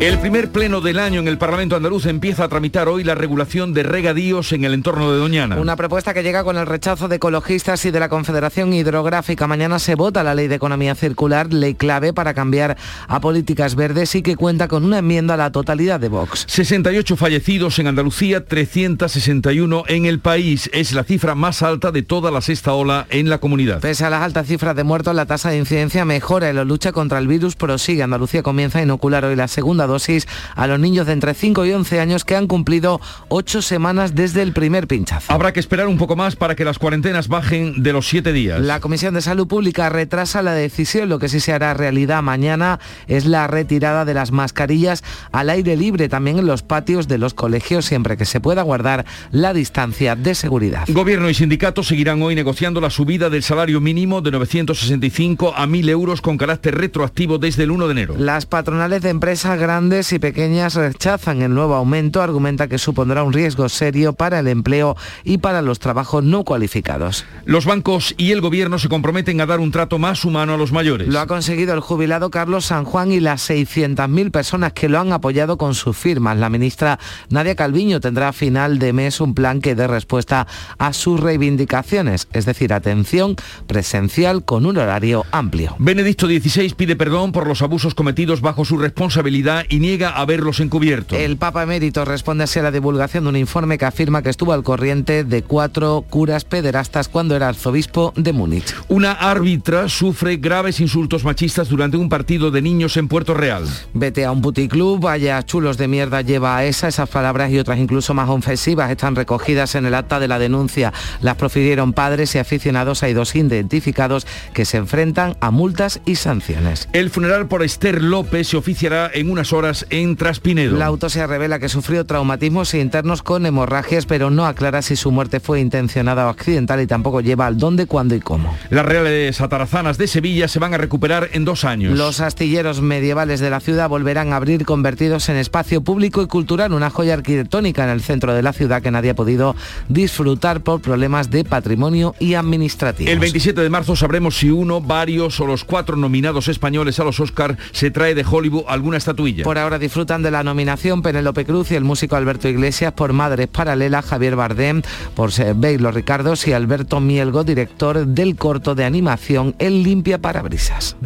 [0.00, 3.74] El primer pleno del año en el Parlamento andaluz empieza a tramitar hoy la regulación
[3.74, 5.60] de regadíos en el entorno de Doñana.
[5.60, 9.46] Una propuesta que llega con el rechazo de ecologistas y de la Confederación Hidrográfica.
[9.46, 14.14] Mañana se vota la ley de economía circular, ley clave para cambiar a políticas verdes
[14.14, 16.46] y que cuenta con una enmienda a la totalidad de Vox.
[16.48, 20.70] 68 fallecidos en Andalucía, 361 en el país.
[20.72, 23.80] Es la cifra más alta de toda la sexta ola en la comunidad.
[23.80, 26.90] Pese a las altas cifras de muertos, la tasa de incidencia mejora y la lucha
[26.92, 28.02] contra el virus prosigue.
[28.02, 30.26] Andalucía comienza a inocular hoy la segunda dosis
[30.56, 34.42] a los niños de entre 5 y 11 años que han cumplido 8 semanas desde
[34.42, 35.32] el primer pinchazo.
[35.32, 38.60] Habrá que esperar un poco más para que las cuarentenas bajen de los 7 días.
[38.60, 41.08] La Comisión de Salud Pública retrasa la decisión.
[41.08, 45.76] Lo que sí se hará realidad mañana es la retirada de las mascarillas al aire
[45.76, 50.16] libre, también en los patios de los colegios, siempre que se pueda guardar la distancia
[50.16, 50.84] de seguridad.
[50.88, 55.88] Gobierno y sindicatos seguirán hoy negociando la subida del salario mínimo de 965 a 1.000
[55.88, 58.14] euros con carácter retroactivo desde el 1 de enero.
[58.18, 63.32] Las patronales de empresas grandes y pequeñas rechazan el nuevo aumento, argumenta que supondrá un
[63.32, 67.24] riesgo serio para el empleo y para los trabajos no cualificados.
[67.46, 70.70] Los bancos y el gobierno se comprometen a dar un trato más humano a los
[70.70, 71.08] mayores.
[71.08, 75.14] Lo ha conseguido el jubilado Carlos San Juan y las 600.000 personas que lo han
[75.14, 76.36] apoyado con sus firmas.
[76.36, 76.98] La ministra
[77.30, 82.28] Nadia Calviño tendrá a final de mes un plan que dé respuesta a sus reivindicaciones,
[82.34, 85.74] es decir, atención presencial con un horario amplio.
[85.78, 91.16] Benedicto XVI pide perdón por los abusos cometidos bajo su responsabilidad y niega haberlos encubierto.
[91.16, 94.52] El Papa Emérito responde así a la divulgación de un informe que afirma que estuvo
[94.52, 98.74] al corriente de cuatro curas pederastas cuando era arzobispo de Múnich.
[98.88, 103.64] Una árbitra sufre graves insultos machistas durante un partido de niños en Puerto Real.
[103.94, 107.78] Vete a un puticlub, vaya chulos de mierda lleva a esa, esas palabras y otras
[107.78, 110.92] incluso más ofensivas están recogidas en el acta de la denuncia.
[111.22, 116.88] Las profirieron padres y aficionados, hay dos identificados que se enfrentan a multas y sanciones.
[116.92, 119.59] El funeral por Esther López se oficiará en unas horas
[119.90, 120.78] en Traspinedo.
[120.78, 125.38] La autopsia revela que sufrió traumatismos internos con hemorragias, pero no aclara si su muerte
[125.38, 128.56] fue intencionada o accidental y tampoco lleva al dónde, cuándo y cómo.
[128.70, 131.96] Las reales atarazanas de Sevilla se van a recuperar en dos años.
[131.96, 136.72] Los astilleros medievales de la ciudad volverán a abrir convertidos en espacio público y cultural,
[136.72, 139.54] una joya arquitectónica en el centro de la ciudad que nadie ha podido
[139.88, 143.10] disfrutar por problemas de patrimonio y administrativo.
[143.10, 147.20] El 27 de marzo sabremos si uno, varios o los cuatro nominados españoles a los
[147.20, 149.44] Oscar se trae de Hollywood alguna estatuilla.
[149.50, 153.48] Por ahora disfrutan de la nominación Penélope Cruz y el músico Alberto Iglesias por Madres
[153.48, 154.80] Paralelas, Javier Bardem
[155.16, 160.96] por Bailo Ricardos y Alberto Mielgo, director del corto de animación El Limpia Parabrisas.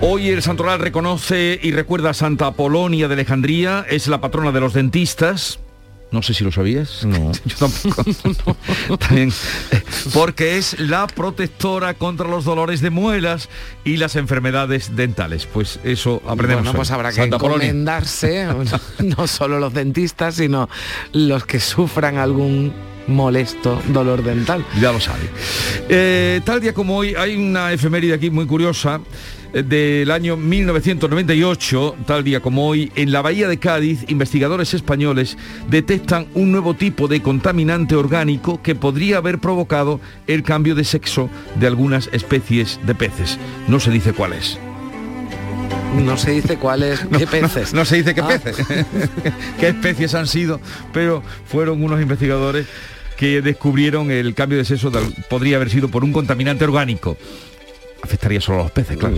[0.00, 4.60] Hoy el Santoral reconoce y recuerda a Santa Apolonia de Alejandría, es la patrona de
[4.60, 5.58] los dentistas.
[6.16, 7.04] No sé si lo sabías.
[7.04, 7.30] No.
[7.44, 8.56] Yo tampoco.
[8.98, 9.30] También,
[9.70, 9.82] eh,
[10.14, 13.50] porque es la protectora contra los dolores de muelas
[13.84, 15.44] y las enfermedades dentales.
[15.44, 16.64] Pues eso aprendemos.
[16.64, 18.48] Bueno, pues habrá que Santa encomendarse,
[19.00, 20.70] no solo los dentistas, sino
[21.12, 22.72] los que sufran algún
[23.08, 24.64] molesto dolor dental.
[24.80, 25.28] Ya lo sabe.
[25.90, 29.02] Eh, tal día como hoy hay una efeméride aquí muy curiosa
[29.52, 36.26] del año 1998, tal día como hoy, en la bahía de Cádiz, investigadores españoles detectan
[36.34, 41.66] un nuevo tipo de contaminante orgánico que podría haber provocado el cambio de sexo de
[41.66, 43.38] algunas especies de peces.
[43.68, 44.58] No se dice cuál es.
[46.04, 47.72] No se dice cuáles, qué peces.
[47.72, 48.28] No, se dice qué Ah.
[48.28, 48.66] peces,
[49.60, 50.60] qué especies han sido,
[50.92, 52.66] pero fueron unos investigadores
[53.16, 57.16] que descubrieron el cambio de sexo, de podría haber sido por un contaminante orgánico.
[58.06, 59.16] Afectaría solo a los peces, claro.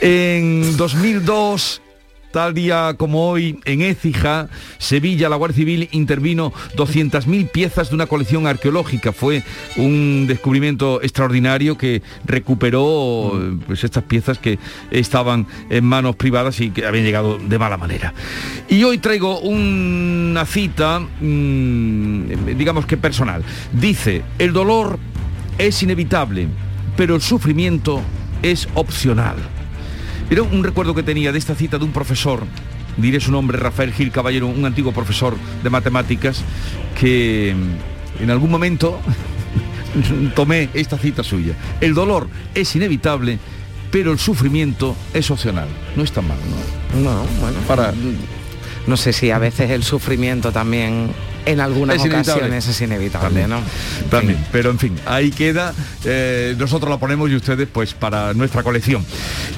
[0.00, 1.82] En 2002
[2.30, 8.06] Tal día como hoy, en Écija, Sevilla, la Guardia Civil intervino 200.000 piezas de una
[8.06, 9.12] colección arqueológica.
[9.12, 9.42] Fue
[9.76, 13.32] un descubrimiento extraordinario que recuperó
[13.66, 14.58] pues, estas piezas que
[14.90, 18.12] estaban en manos privadas y que habían llegado de mala manera.
[18.68, 23.42] Y hoy traigo una cita, mm, digamos que personal.
[23.72, 24.98] Dice, el dolor
[25.56, 26.46] es inevitable,
[26.94, 28.02] pero el sufrimiento
[28.42, 29.36] es opcional.
[30.30, 32.44] Era un recuerdo que tenía de esta cita de un profesor,
[32.96, 36.42] diré su nombre, Rafael Gil Caballero, un antiguo profesor de matemáticas,
[36.98, 37.54] que
[38.20, 39.00] en algún momento
[40.34, 41.54] tomé esta cita suya.
[41.80, 43.38] El dolor es inevitable,
[43.90, 45.68] pero el sufrimiento es opcional.
[45.96, 46.38] No está mal,
[46.94, 47.00] ¿no?
[47.00, 47.58] No, bueno.
[47.66, 47.92] Para...
[48.86, 51.10] No sé si a veces el sufrimiento también
[51.46, 53.60] en algunas Es ocasiones es inevitable, También, ¿no?
[54.10, 55.72] También, pero en fin, ahí queda.
[56.04, 59.04] eh, nosotros la ponemos y ustedes pues para nuestra colección.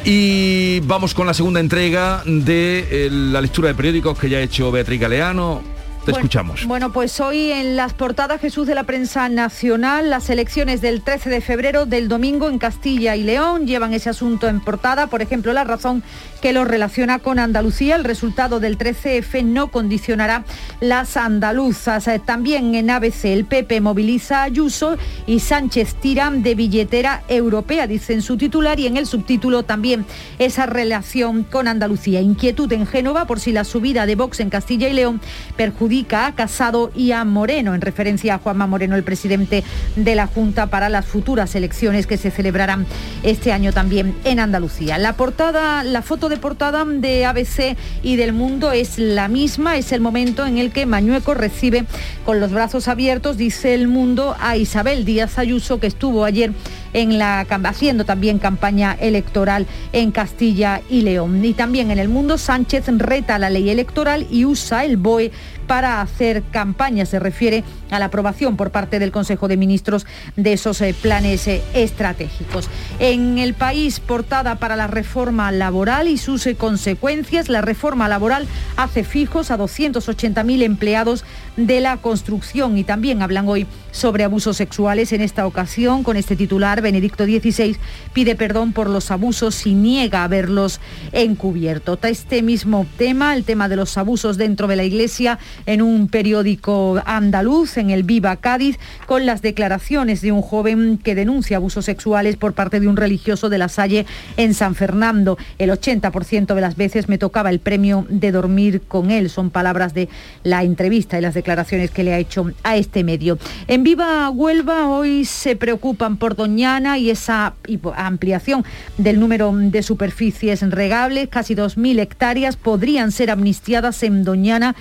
[0.05, 4.43] Y vamos con la segunda entrega de eh, la lectura de periódicos que ya ha
[4.43, 5.63] hecho Beatriz Galeano.
[6.01, 6.65] Te Bueno, escuchamos.
[6.65, 11.29] Bueno, pues hoy en las portadas Jesús de la prensa nacional, las elecciones del 13
[11.29, 15.09] de febrero del domingo en Castilla y León llevan ese asunto en portada.
[15.09, 16.03] Por ejemplo, la razón
[16.41, 17.97] que lo relaciona con Andalucía.
[17.97, 20.45] El resultado del 13F no condicionará
[20.81, 22.09] las andaluzas.
[22.09, 27.87] Eh, También en ABC el PP moviliza a Ayuso y Sánchez tiran de billetera europea,
[27.87, 30.07] dice en su titular y en el subtítulo también
[30.39, 32.21] esa relación con Andalucía.
[32.21, 35.21] Inquietud en Génova por si la subida de Vox en Castilla y León
[35.57, 39.63] perjudica a Casado y a Moreno, en referencia a Juanma Moreno, el presidente
[39.97, 42.87] de la Junta para las futuras elecciones que se celebrarán
[43.23, 44.97] este año también en Andalucía.
[44.97, 49.93] La portada, la foto de portada de ABC y del Mundo es la misma, es
[49.93, 51.85] el momento en el que Mañueco recibe
[52.25, 56.53] con los brazos abiertos, dice el Mundo, a Isabel Díaz Ayuso, que estuvo ayer
[56.93, 61.45] en la haciendo también campaña electoral en Castilla y León.
[61.45, 65.31] Y también en el mundo Sánchez reta la ley electoral y usa el BOE
[65.71, 67.07] para hacer campaña.
[67.07, 67.63] Se refiere
[67.93, 70.05] a la aprobación por parte del Consejo de Ministros
[70.35, 72.69] de esos eh, planes eh, estratégicos.
[72.99, 77.49] En el país, portada para la reforma laboral y sus eh, consecuencias.
[77.49, 81.25] La reforma laboral hace fijos a 280.000 empleados
[81.57, 85.13] de la construcción y también hablan hoy sobre abusos sexuales.
[85.13, 87.77] En esta ocasión, con este titular, Benedicto XVI
[88.13, 90.81] pide perdón por los abusos y niega haberlos
[91.13, 91.99] encubierto.
[92.03, 97.03] Este mismo tema, el tema de los abusos dentro de la Iglesia, en un periódico
[97.05, 102.37] andaluz, en el Viva Cádiz, con las declaraciones de un joven que denuncia abusos sexuales
[102.37, 104.07] por parte de un religioso de la Salle
[104.37, 105.39] en San Fernando.
[105.59, 109.31] El 80% de las veces me tocaba el premio de dormir con él.
[109.31, 110.09] Son palabras de
[110.43, 113.39] la entrevista y las declaraciones que le ha hecho a este medio.
[113.69, 117.55] En Viva Huelva hoy se preocupan por Doñana y esa
[117.97, 118.65] ampliación
[118.99, 121.29] del número de superficies regables.
[121.29, 124.75] Casi 2.000 hectáreas podrían ser amnistiadas en Doñana.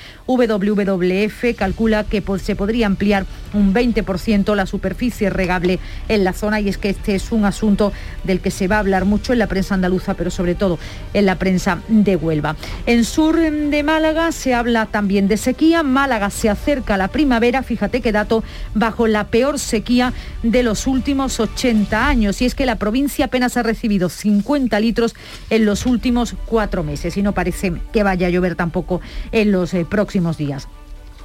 [0.70, 6.70] WWF calcula que se podría ampliar un 20% la superficie regable en la zona y
[6.70, 7.92] es que este es un asunto
[8.24, 10.78] del que se va a hablar mucho en la prensa andaluza, pero sobre todo
[11.14, 12.56] en la prensa de Huelva.
[12.86, 15.84] En sur de Málaga se habla también de sequía.
[15.84, 18.44] Málaga se acerca a la primavera, fíjate qué dato,
[18.74, 20.14] bajo la peor sequía
[20.44, 22.42] de los últimos 80 años.
[22.42, 25.16] Y es que la provincia apenas ha recibido 50 litros
[25.50, 29.02] en los últimos cuatro meses y no parece que vaya a llover tampoco
[29.32, 30.68] en los eh, próximos días días.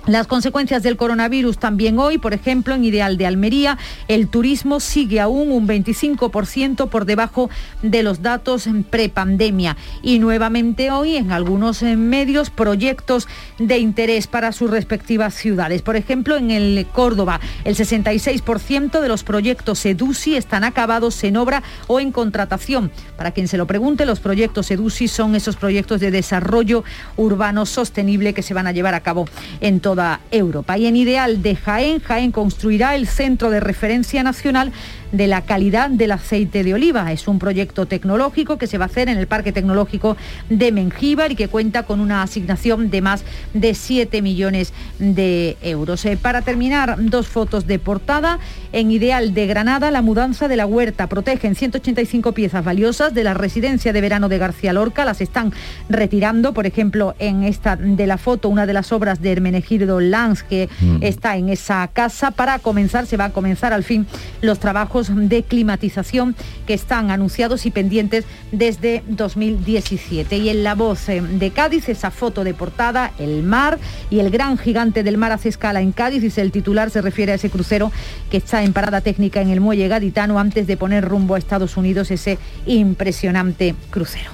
[0.07, 5.19] Las consecuencias del coronavirus también hoy, por ejemplo, en Ideal de Almería, el turismo sigue
[5.19, 7.49] aún un 25% por debajo
[7.81, 9.79] de los datos en prepandemia.
[10.03, 13.29] Y nuevamente hoy en algunos eh, medios proyectos
[13.59, 15.81] de interés para sus respectivas ciudades.
[15.81, 21.63] Por ejemplo, en el Córdoba, el 66% de los proyectos EDUSI están acabados en obra
[21.87, 22.91] o en contratación.
[23.17, 26.85] Para quien se lo pregunte, los proyectos EDUSI son esos proyectos de desarrollo
[27.17, 29.27] urbano sostenible que se van a llevar a cabo
[29.63, 30.77] en toda Europa.
[30.77, 34.73] Y en Ideal de Jaén, Jaén construirá el Centro de Referencia Nacional
[35.17, 37.13] de la calidad del aceite de oliva.
[37.13, 40.17] Es un proyecto tecnológico que se va a hacer en el Parque Tecnológico
[40.51, 46.05] de Mengíbar y que cuenta con una asignación de más de 7 millones de euros.
[46.05, 48.41] Eh, para terminar, dos fotos de portada.
[48.73, 51.07] En Ideal de Granada, la mudanza de la huerta.
[51.07, 55.05] Protegen 185 piezas valiosas de la residencia de verano de García Lorca.
[55.05, 55.53] Las están
[55.89, 56.53] retirando.
[56.53, 60.69] Por ejemplo, en esta de la foto, una de las obras de Hermenegildo Lanz que
[61.01, 62.33] está en esa casa.
[62.33, 64.07] Para comenzar, se va a comenzar al fin
[64.41, 66.35] los trabajos de climatización
[66.67, 70.37] que están anunciados y pendientes desde 2017.
[70.37, 73.79] Y en la voz eh, de Cádiz, esa foto de portada, el mar
[74.11, 77.33] y el gran gigante del mar hace escala en Cádiz, dice el titular, se refiere
[77.33, 77.93] a ese crucero
[78.31, 81.77] que está en parada técnica en el muelle gaditano antes de poner rumbo a Estados
[81.77, 84.31] Unidos ese impresionante crucero.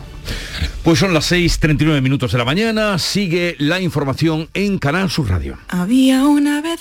[0.82, 5.58] Pues son las 6.39 minutos de la mañana, sigue la información en Canal Sur Radio.
[5.68, 6.80] Había una vez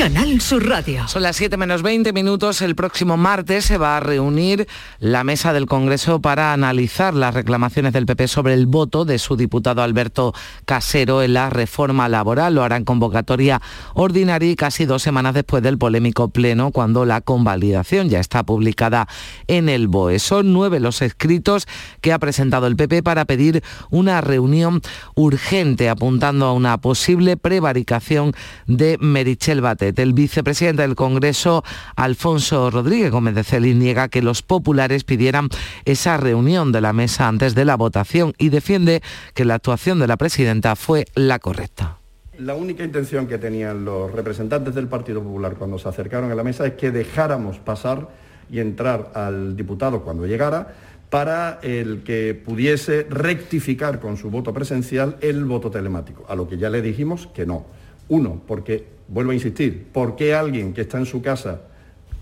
[0.00, 1.06] Canal Sur Radio.
[1.08, 2.62] Son las 7 menos 20 minutos.
[2.62, 4.66] El próximo martes se va a reunir
[4.98, 9.36] la mesa del Congreso para analizar las reclamaciones del PP sobre el voto de su
[9.36, 10.32] diputado Alberto
[10.64, 12.54] Casero en la reforma laboral.
[12.54, 13.60] Lo harán convocatoria
[13.92, 19.06] ordinaria y casi dos semanas después del polémico pleno cuando la convalidación ya está publicada
[19.48, 20.18] en el BOE.
[20.18, 21.68] Son nueve los escritos
[22.00, 24.80] que ha presentado el PP para pedir una reunión
[25.14, 28.32] urgente apuntando a una posible prevaricación
[28.66, 29.89] de Merichel Batet.
[29.98, 31.64] El vicepresidente del Congreso,
[31.96, 35.48] Alfonso Rodríguez Gómez de Celín, niega que los populares pidieran
[35.84, 39.02] esa reunión de la mesa antes de la votación y defiende
[39.34, 41.98] que la actuación de la presidenta fue la correcta.
[42.38, 46.42] La única intención que tenían los representantes del Partido Popular cuando se acercaron a la
[46.42, 48.08] mesa es que dejáramos pasar
[48.50, 50.74] y entrar al diputado cuando llegara
[51.10, 56.56] para el que pudiese rectificar con su voto presencial el voto telemático, a lo que
[56.56, 57.66] ya le dijimos que no.
[58.08, 61.60] Uno, porque vuelvo a insistir, ¿por qué alguien que está en su casa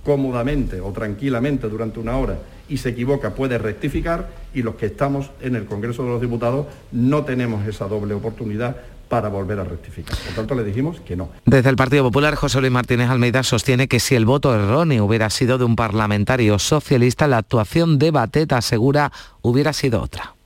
[0.05, 5.31] cómodamente o tranquilamente durante una hora y se equivoca puede rectificar y los que estamos
[5.41, 8.77] en el Congreso de los Diputados no tenemos esa doble oportunidad
[9.09, 10.17] para volver a rectificar.
[10.19, 11.31] Por tanto, le dijimos que no.
[11.47, 15.31] Desde el Partido Popular, José Luis Martínez Almeida sostiene que si el voto erróneo hubiera
[15.31, 19.11] sido de un parlamentario socialista, la actuación de Batet asegura
[19.41, 20.38] hubiera sido otra.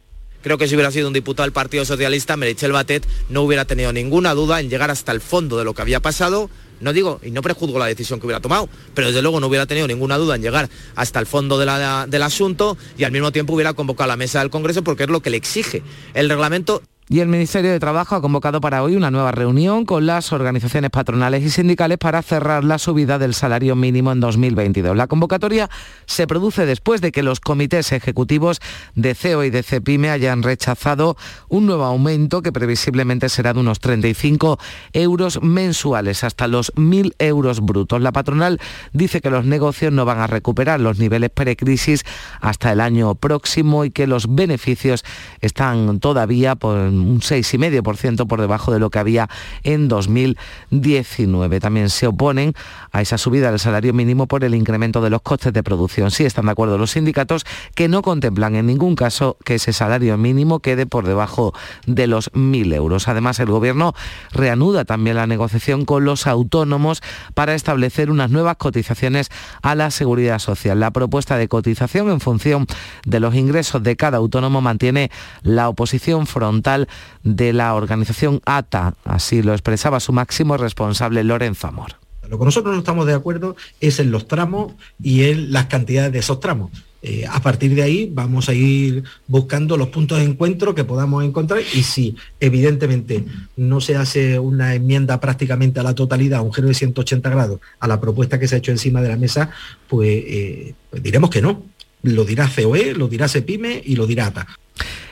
[0.42, 3.92] Creo que si hubiera sido un diputado del Partido Socialista, Merichel Batet no hubiera tenido
[3.92, 6.50] ninguna duda en llegar hasta el fondo de lo que había pasado.
[6.80, 9.66] No digo, y no prejuzgo la decisión que hubiera tomado, pero desde luego no hubiera
[9.66, 13.72] tenido ninguna duda en llegar hasta el fondo del asunto y al mismo tiempo hubiera
[13.72, 17.18] convocado a la mesa del Congreso porque es lo que le exige el reglamento Y
[17.18, 21.42] el Ministerio de Trabajo ha convocado para hoy una nueva reunión con las organizaciones patronales
[21.42, 24.96] y sindicales para cerrar la subida del salario mínimo en 2022.
[24.96, 25.68] La convocatoria
[26.06, 28.60] se produce después de que los comités ejecutivos
[28.94, 31.16] de CEO y de CEPIME hayan rechazado
[31.48, 34.60] un nuevo aumento que previsiblemente será de unos 35
[34.92, 38.00] euros mensuales, hasta los 1.000 euros brutos.
[38.00, 38.60] La patronal
[38.92, 42.04] dice que los negocios no van a recuperar los niveles precrisis
[42.40, 45.04] hasta el año próximo y que los beneficios
[45.40, 49.28] están todavía por un 6,5% por debajo de lo que había
[49.62, 51.60] en 2019.
[51.60, 52.54] También se oponen
[52.90, 56.10] a esa subida del salario mínimo por el incremento de los costes de producción.
[56.10, 60.16] Sí están de acuerdo los sindicatos que no contemplan en ningún caso que ese salario
[60.18, 61.54] mínimo quede por debajo
[61.86, 63.08] de los 1.000 euros.
[63.08, 63.94] Además, el Gobierno
[64.32, 67.02] reanuda también la negociación con los autónomos
[67.34, 69.30] para establecer unas nuevas cotizaciones
[69.62, 70.80] a la seguridad social.
[70.80, 72.66] La propuesta de cotización en función
[73.04, 75.10] de los ingresos de cada autónomo mantiene
[75.42, 76.81] la oposición frontal
[77.22, 78.94] de la organización ATA.
[79.04, 81.96] Así lo expresaba su máximo responsable, Lorenzo Amor.
[82.28, 84.72] Lo que nosotros no estamos de acuerdo es en los tramos
[85.02, 86.70] y en las cantidades de esos tramos.
[87.04, 91.24] Eh, a partir de ahí vamos a ir buscando los puntos de encuentro que podamos
[91.24, 93.24] encontrar y si evidentemente
[93.56, 97.88] no se hace una enmienda prácticamente a la totalidad, un giro de 180 grados a
[97.88, 99.50] la propuesta que se ha hecho encima de la mesa,
[99.88, 101.64] pues, eh, pues diremos que no.
[102.04, 104.46] Lo dirá COE, lo dirá CEPIME y lo dirá ATA.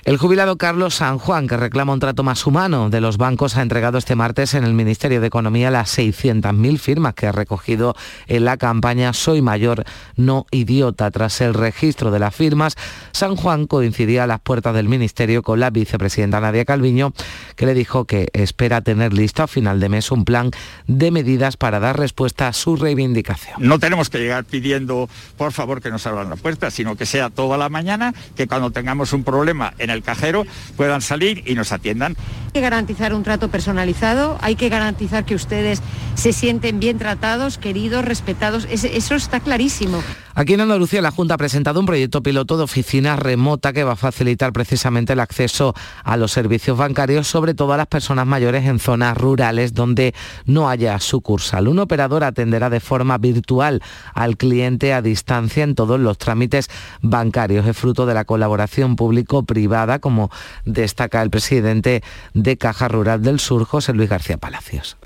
[0.05, 3.63] El jubilado Carlos San Juan, que reclama un trato más humano de los bancos, ha
[3.63, 7.95] entregado este martes en el Ministerio de Economía las 600.000 firmas que ha recogido
[8.27, 9.85] en la campaña Soy mayor,
[10.17, 11.11] no idiota.
[11.11, 12.77] Tras el registro de las firmas,
[13.13, 17.13] San Juan coincidía a las puertas del Ministerio con la vicepresidenta Nadia Calviño,
[17.55, 20.51] que le dijo que espera tener listo a final de mes un plan
[20.87, 23.57] de medidas para dar respuesta a su reivindicación.
[23.59, 27.29] No tenemos que llegar pidiendo, por favor, que nos abran la puerta, sino que sea
[27.29, 31.73] toda la mañana, que cuando tengamos un problema en el cajero puedan salir y nos
[31.73, 32.17] atiendan.
[32.47, 35.83] Hay que garantizar un trato personalizado, hay que garantizar que ustedes
[36.15, 38.67] se sienten bien tratados, queridos, respetados.
[38.71, 40.03] Eso está clarísimo.
[40.41, 43.93] Aquí en Andalucía la Junta ha presentado un proyecto piloto de oficina remota que va
[43.93, 48.65] a facilitar precisamente el acceso a los servicios bancarios, sobre todo a las personas mayores
[48.65, 50.15] en zonas rurales donde
[50.47, 51.69] no haya sucursal.
[51.69, 53.83] Un operador atenderá de forma virtual
[54.15, 56.71] al cliente a distancia en todos los trámites
[57.03, 57.67] bancarios.
[57.67, 60.31] Es fruto de la colaboración público-privada, como
[60.65, 64.97] destaca el presidente de Caja Rural del Sur, José Luis García Palacios.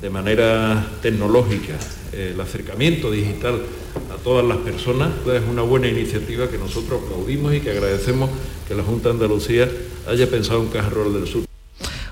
[0.00, 1.74] De manera tecnológica
[2.12, 3.60] el acercamiento digital
[4.14, 8.30] a todas las personas es una buena iniciativa que nosotros aplaudimos y que agradecemos
[8.66, 9.68] que la Junta de Andalucía
[10.08, 11.44] haya pensado en Caja Rural del Sur.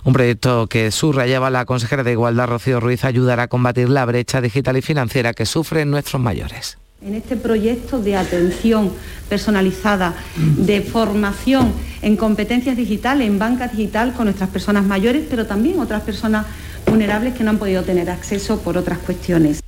[0.05, 4.41] Un proyecto que subrayaba la consejera de Igualdad, Rocío Ruiz, ayudará a combatir la brecha
[4.41, 6.78] digital y financiera que sufren nuestros mayores.
[7.03, 8.93] En este proyecto de atención
[9.28, 11.72] personalizada, de formación
[12.03, 16.47] en competencias digitales, en banca digital con nuestras personas mayores, pero también otras personas
[16.87, 19.62] vulnerables que no han podido tener acceso por otras cuestiones.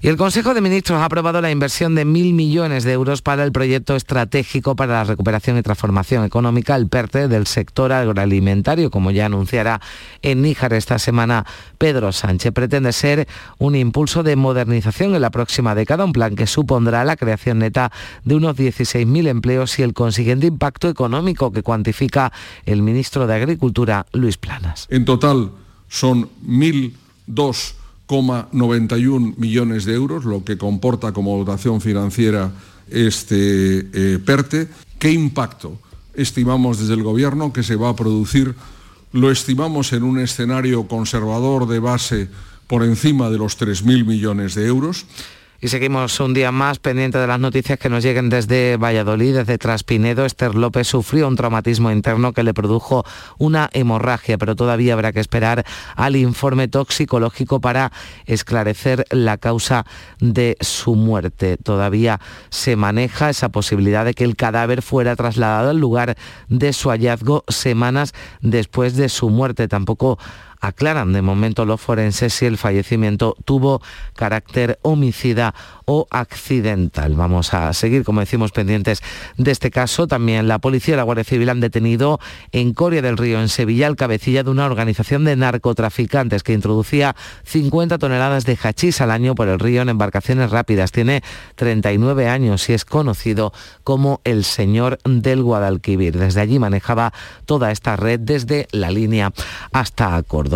[0.00, 3.44] Y el Consejo de Ministros ha aprobado la inversión de mil millones de euros para
[3.44, 9.12] el proyecto estratégico para la recuperación y transformación económica, el PERTE, del sector agroalimentario, como
[9.12, 9.80] ya anunciará
[10.22, 11.46] en Níjar esta semana
[11.78, 12.52] Pedro Sánchez.
[12.52, 17.14] Pretende ser un impulso de modernización en la próxima década, un plan que supondrá la
[17.14, 17.92] creación neta
[18.24, 22.32] de unos 16.000 empleos y el consiguiente impacto económico que cuantifica
[22.66, 24.88] el ministro de Agricultura, Luis Planas.
[24.90, 25.52] En total
[25.92, 27.74] son 1.002
[28.20, 32.52] 91 millones de euros, lo que comporta como dotación financiera
[32.90, 34.68] este eh, PERTE.
[34.98, 35.78] ¿Qué impacto
[36.14, 38.54] estimamos desde el Gobierno que se va a producir?
[39.12, 42.28] Lo estimamos en un escenario conservador de base
[42.66, 45.06] por encima de los 3.000 millones de euros.
[45.64, 49.58] Y seguimos un día más pendiente de las noticias que nos lleguen desde Valladolid, desde
[49.58, 50.24] Traspinedo.
[50.24, 53.04] Esther López sufrió un traumatismo interno que le produjo
[53.38, 57.92] una hemorragia, pero todavía habrá que esperar al informe toxicológico para
[58.26, 59.86] esclarecer la causa
[60.18, 61.58] de su muerte.
[61.58, 62.18] Todavía
[62.50, 66.16] se maneja esa posibilidad de que el cadáver fuera trasladado al lugar
[66.48, 69.68] de su hallazgo semanas después de su muerte.
[69.68, 70.18] Tampoco
[70.62, 73.82] aclaran de momento los forenses si el fallecimiento tuvo
[74.14, 75.54] carácter homicida
[75.86, 77.14] o accidental.
[77.16, 79.02] Vamos a seguir, como decimos, pendientes
[79.36, 80.06] de este caso.
[80.06, 82.20] También la policía y la Guardia Civil han detenido
[82.52, 87.16] en Coria del Río, en Sevilla, el cabecilla de una organización de narcotraficantes que introducía
[87.44, 90.92] 50 toneladas de hachís al año por el río en embarcaciones rápidas.
[90.92, 91.24] Tiene
[91.56, 93.52] 39 años y es conocido
[93.82, 96.16] como el señor del Guadalquivir.
[96.16, 97.12] Desde allí manejaba
[97.46, 99.32] toda esta red desde la línea
[99.72, 100.51] hasta Córdoba.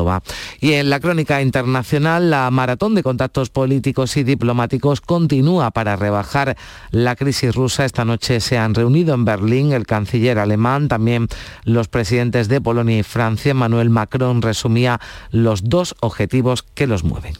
[0.60, 5.96] Y en la crónica internacional, la maratón de contactos políticos y diplomáticos con continúa para
[5.96, 6.56] rebajar
[6.90, 7.84] la crisis rusa.
[7.84, 11.26] Esta noche se han reunido en Berlín el canciller alemán, también
[11.64, 13.50] los presidentes de Polonia y Francia.
[13.50, 15.00] Emmanuel Macron resumía
[15.32, 17.34] los dos objetivos que los mueven.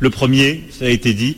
[0.00, 1.36] Lo premier, ça a été dit,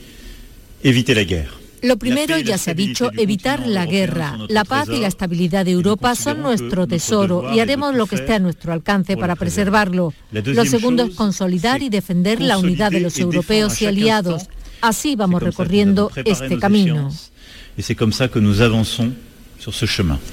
[0.82, 1.63] éviter la guerre.
[1.84, 4.38] Lo primero, ya se ha dicho, evitar la guerra.
[4.48, 8.32] La paz y la estabilidad de Europa son nuestro tesoro y haremos lo que esté
[8.32, 10.14] a nuestro alcance para preservarlo.
[10.32, 14.44] Lo segundo es consolidar y defender la unidad de los europeos y aliados.
[14.80, 17.10] Así vamos recorriendo este camino.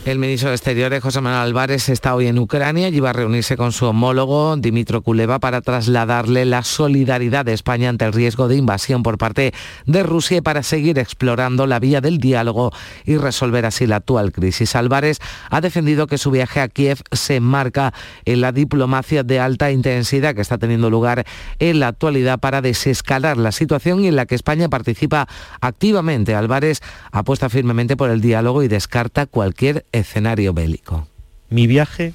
[0.05, 3.55] El ministro de Exteriores, José Manuel Álvarez, está hoy en Ucrania y va a reunirse
[3.55, 8.57] con su homólogo, Dimitro Kuleva, para trasladarle la solidaridad de España ante el riesgo de
[8.57, 9.53] invasión por parte
[9.85, 12.71] de Rusia y para seguir explorando la vía del diálogo
[13.05, 14.75] y resolver así la actual crisis.
[14.75, 15.19] Álvarez
[15.49, 17.93] ha defendido que su viaje a Kiev se enmarca
[18.25, 21.25] en la diplomacia de alta intensidad que está teniendo lugar
[21.59, 25.27] en la actualidad para desescalar la situación y en la que España participa
[25.61, 26.35] activamente.
[26.35, 31.07] Álvarez apuesta firmemente por el diálogo y descarta cualquier escenario bélico.
[31.49, 32.13] Mi viaje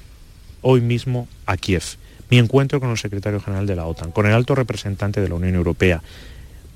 [0.61, 1.83] hoy mismo a Kiev,
[2.29, 5.35] mi encuentro con el secretario general de la OTAN, con el alto representante de la
[5.35, 6.01] Unión Europea,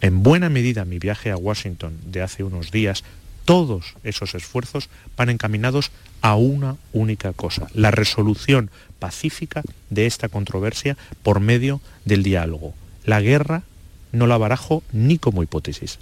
[0.02, 3.04] en buena medida mi viaje a Washington de hace unos días,
[3.46, 8.70] todos esos esfuerzos van encaminados a una única cosa, la resolución
[9.00, 12.74] pacífica de esta controversia por medio del diálogo.
[13.06, 13.64] La guerra
[14.12, 16.00] no la barajo ni como hipótesis.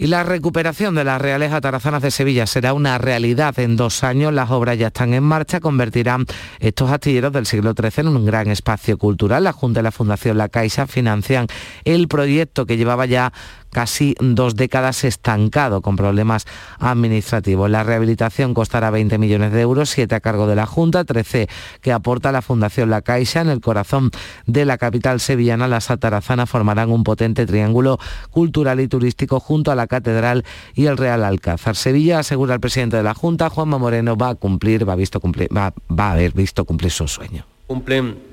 [0.00, 4.32] Y la recuperación de las reales atarazanas de Sevilla será una realidad en dos años.
[4.32, 6.24] Las obras ya están en marcha, convertirán
[6.58, 9.44] estos astilleros del siglo XIII en un gran espacio cultural.
[9.44, 11.48] La Junta y la Fundación La Caixa financian
[11.84, 13.34] el proyecto que llevaba ya
[13.70, 16.46] casi dos décadas estancado con problemas
[16.78, 17.70] administrativos.
[17.70, 21.48] La rehabilitación costará 20 millones de euros, 7 a cargo de la Junta, 13
[21.80, 23.40] que aporta la Fundación La Caixa.
[23.40, 24.10] En el corazón
[24.46, 27.98] de la capital sevillana, las atarazanas formarán un potente triángulo
[28.30, 31.76] cultural y turístico junto a la Catedral y el Real Alcázar.
[31.76, 35.20] Sevilla, asegura el presidente de la Junta, Juanma Moreno, va a cumplir, va a, visto
[35.20, 37.44] cumplir, va, a haber visto cumplir su sueño.
[37.66, 38.30] Cumplen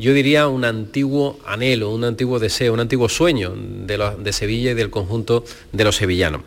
[0.00, 4.74] yo diría un antiguo anhelo, un antiguo deseo, un antiguo sueño de, de Sevilla y
[4.74, 6.40] del conjunto de los sevillanos.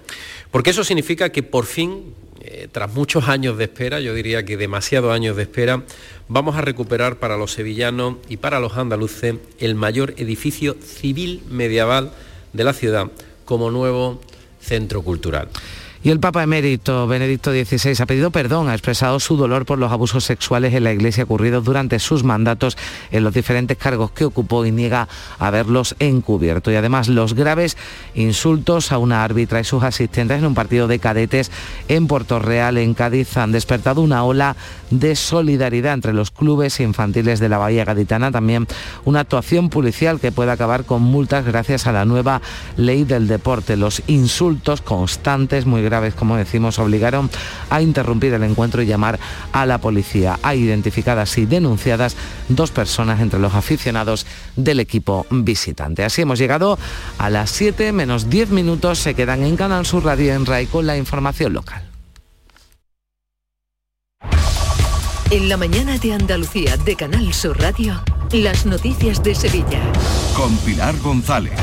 [0.49, 4.57] Porque eso significa que por fin, eh, tras muchos años de espera, yo diría que
[4.57, 5.83] demasiados años de espera,
[6.27, 12.11] vamos a recuperar para los sevillanos y para los andaluces el mayor edificio civil medieval
[12.53, 13.11] de la ciudad
[13.45, 14.19] como nuevo
[14.63, 15.49] centro cultural.
[16.05, 19.89] Y el Papa emérito Benedicto XVI ha pedido perdón, ha expresado su dolor por los
[19.89, 22.77] abusos sexuales en la Iglesia ocurridos durante sus mandatos
[23.09, 25.07] en los diferentes cargos que ocupó y niega
[25.39, 26.73] haberlos encubierto.
[26.73, 27.77] Y además los graves
[28.15, 31.49] insultos a una árbitra y sus asistentes en un partido de cadetes
[31.87, 34.57] en Puerto Real, en Cádiz, han despertado una ola
[34.89, 38.29] de solidaridad entre los clubes infantiles de la Bahía Gaditana.
[38.29, 38.67] También
[39.05, 42.41] una actuación policial que puede acabar con multas gracias a la nueva
[42.75, 43.77] ley del deporte.
[43.77, 47.29] Los insultos constantes, muy graves, vez, como decimos, obligaron
[47.69, 49.19] a interrumpir el encuentro y llamar
[49.51, 50.39] a la policía.
[50.43, 52.15] Hay identificadas y denunciadas
[52.49, 54.25] dos personas entre los aficionados
[54.55, 56.03] del equipo visitante.
[56.03, 56.77] Así hemos llegado
[57.17, 58.99] a las 7 menos 10 minutos.
[58.99, 61.83] Se quedan en Canal Sur Radio en RAI con la información local.
[65.31, 69.81] En la mañana de Andalucía de Canal Sur Radio, las noticias de Sevilla.
[70.35, 71.59] Con Pilar González.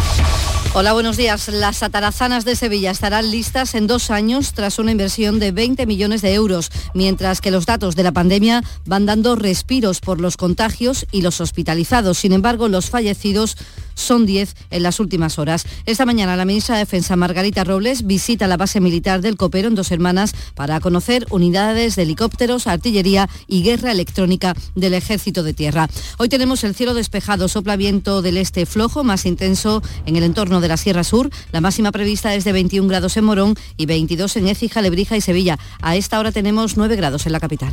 [0.73, 1.49] Hola, buenos días.
[1.49, 6.23] Las atarazanas de Sevilla estarán listas en dos años tras una inversión de 20 millones
[6.23, 11.07] de euros, mientras que los datos de la pandemia van dando respiros por los contagios
[11.11, 12.19] y los hospitalizados.
[12.19, 13.57] Sin embargo, los fallecidos
[14.01, 15.67] son 10 en las últimas horas.
[15.87, 19.75] Esta mañana la ministra de Defensa Margarita Robles visita la base militar del Copero en
[19.75, 25.89] Dos Hermanas para conocer unidades de helicópteros, artillería y guerra electrónica del Ejército de Tierra.
[26.19, 30.60] Hoy tenemos el cielo despejado, sopla viento del este flojo, más intenso en el entorno
[30.61, 31.31] de la Sierra Sur.
[31.53, 35.21] La máxima prevista es de 21 grados en Morón y 22 en Écija, Lebrija y
[35.21, 35.59] Sevilla.
[35.83, 37.73] A esta hora tenemos 9 grados en la capital.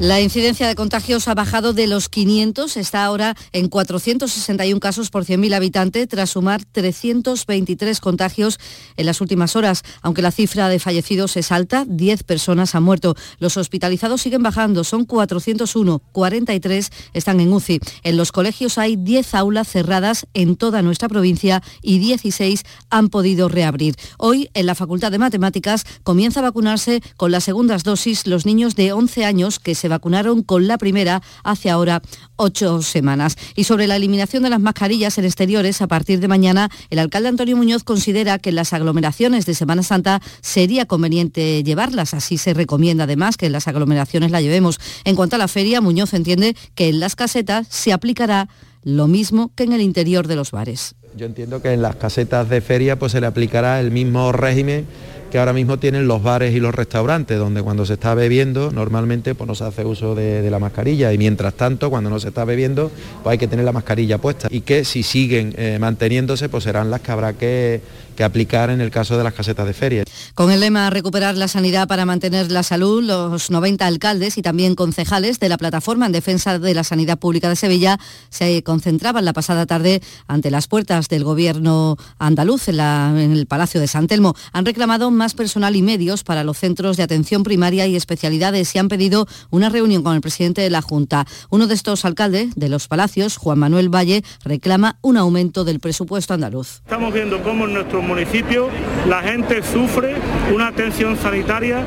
[0.00, 5.24] La incidencia de contagios ha bajado de los 500, está ahora en 461 casos por
[5.24, 8.58] 100.000 habitantes, tras sumar 323 contagios
[8.96, 9.84] en las últimas horas.
[10.02, 13.14] Aunque la cifra de fallecidos es alta, 10 personas han muerto.
[13.38, 17.78] Los hospitalizados siguen bajando, son 401, 43 están en UCI.
[18.02, 23.48] En los colegios hay 10 aulas cerradas en toda nuestra provincia y 16 han podido
[23.48, 23.94] reabrir.
[24.18, 28.74] Hoy, en la Facultad de Matemáticas, comienza a vacunarse con las segundas dosis los niños
[28.74, 32.02] de 11 años que se vacunaron con la primera hace ahora
[32.36, 33.36] ocho semanas.
[33.54, 37.28] Y sobre la eliminación de las mascarillas en exteriores, a partir de mañana, el alcalde
[37.28, 42.14] Antonio Muñoz considera que en las aglomeraciones de Semana Santa sería conveniente llevarlas.
[42.14, 44.78] Así se recomienda además que en las aglomeraciones la llevemos.
[45.04, 48.48] En cuanto a la feria, Muñoz entiende que en las casetas se aplicará
[48.82, 50.94] lo mismo que en el interior de los bares.
[51.16, 54.86] Yo entiendo que en las casetas de feria pues se le aplicará el mismo régimen
[55.34, 59.34] que ahora mismo tienen los bares y los restaurantes, donde cuando se está bebiendo normalmente
[59.34, 61.12] pues no se hace uso de, la mascarilla.
[61.12, 64.46] Y mientras tanto cuando no se está bebiendo pues hay que tener la mascarilla puesta.
[64.48, 67.80] Y que si siguen eh, manteniéndose pues serán las que habrá que,
[68.14, 70.04] que aplicar en el caso de las casetas de feria.
[70.34, 74.74] Con el lema Recuperar la sanidad para mantener la salud, los 90 alcaldes y también
[74.74, 77.98] concejales de la plataforma en defensa de la sanidad pública de Sevilla
[78.30, 83.80] se concentraban la pasada tarde ante las puertas del gobierno andaluz en, en el Palacio
[83.80, 84.34] de San Telmo.
[84.52, 88.78] Han reclamado más personal y medios para los centros de atención primaria y especialidades y
[88.78, 91.26] han pedido una reunión con el presidente de la Junta.
[91.50, 96.34] Uno de estos alcaldes de los Palacios, Juan Manuel Valle, reclama un aumento del presupuesto
[96.34, 96.80] andaluz.
[96.84, 98.68] Estamos viendo cómo nuestro municipio
[99.08, 100.14] la gente sufre
[100.52, 101.84] una atención sanitaria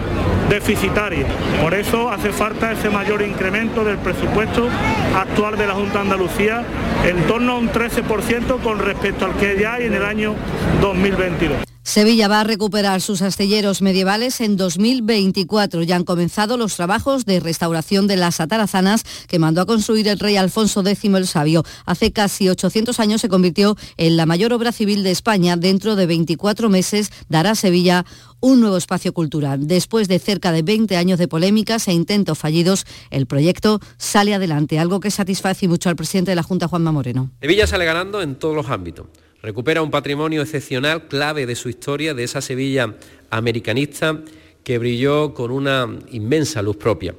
[0.49, 1.25] deficitaria.
[1.61, 4.67] Por eso hace falta ese mayor incremento del presupuesto
[5.15, 6.63] actual de la Junta de Andalucía
[7.05, 10.35] en torno a un 13% con respecto al que ya hay en el año
[10.81, 11.76] 2022.
[11.87, 15.83] Sevilla va a recuperar sus astilleros medievales en 2024.
[15.83, 20.19] Ya han comenzado los trabajos de restauración de las atarazanas que mandó a construir el
[20.19, 21.63] rey Alfonso X el Sabio.
[21.85, 25.55] Hace casi 800 años se convirtió en la mayor obra civil de España.
[25.55, 28.05] Dentro de 24 meses dará a Sevilla
[28.41, 29.65] un nuevo espacio cultural.
[29.65, 34.77] Después de cerca de 20 años de polémicas e intentos fallidos, el proyecto sale adelante,
[34.77, 37.31] algo que satisface mucho al presidente de la Junta, Juanma Moreno.
[37.39, 39.07] Sevilla sale ganando en todos los ámbitos
[39.41, 42.95] Recupera un patrimonio excepcional, clave de su historia, de esa Sevilla
[43.29, 44.19] americanista
[44.63, 47.15] que brilló con una inmensa luz propia.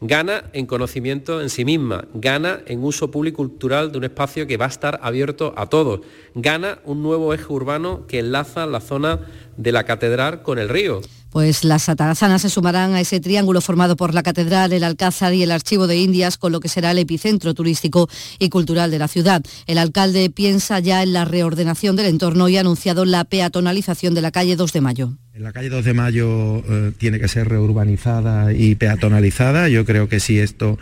[0.00, 4.46] gana en conocimiento en sí misma, gana en uso público y cultural de un espacio
[4.46, 6.00] que va a estar abierto a todos,
[6.34, 9.20] gana un nuevo eje urbano que enlaza la zona
[9.56, 11.00] de la catedral con el río.
[11.30, 15.42] Pues las atarazanas se sumarán a ese triángulo formado por la Catedral, el Alcázar y
[15.42, 18.08] el Archivo de Indias, con lo que será el epicentro turístico
[18.38, 19.42] y cultural de la ciudad.
[19.66, 24.22] El alcalde piensa ya en la reordenación del entorno y ha anunciado la peatonalización de
[24.22, 25.12] la calle 2 de Mayo.
[25.38, 29.68] La calle 2 de Mayo eh, tiene que ser reurbanizada y peatonalizada.
[29.68, 30.78] Yo creo que si esto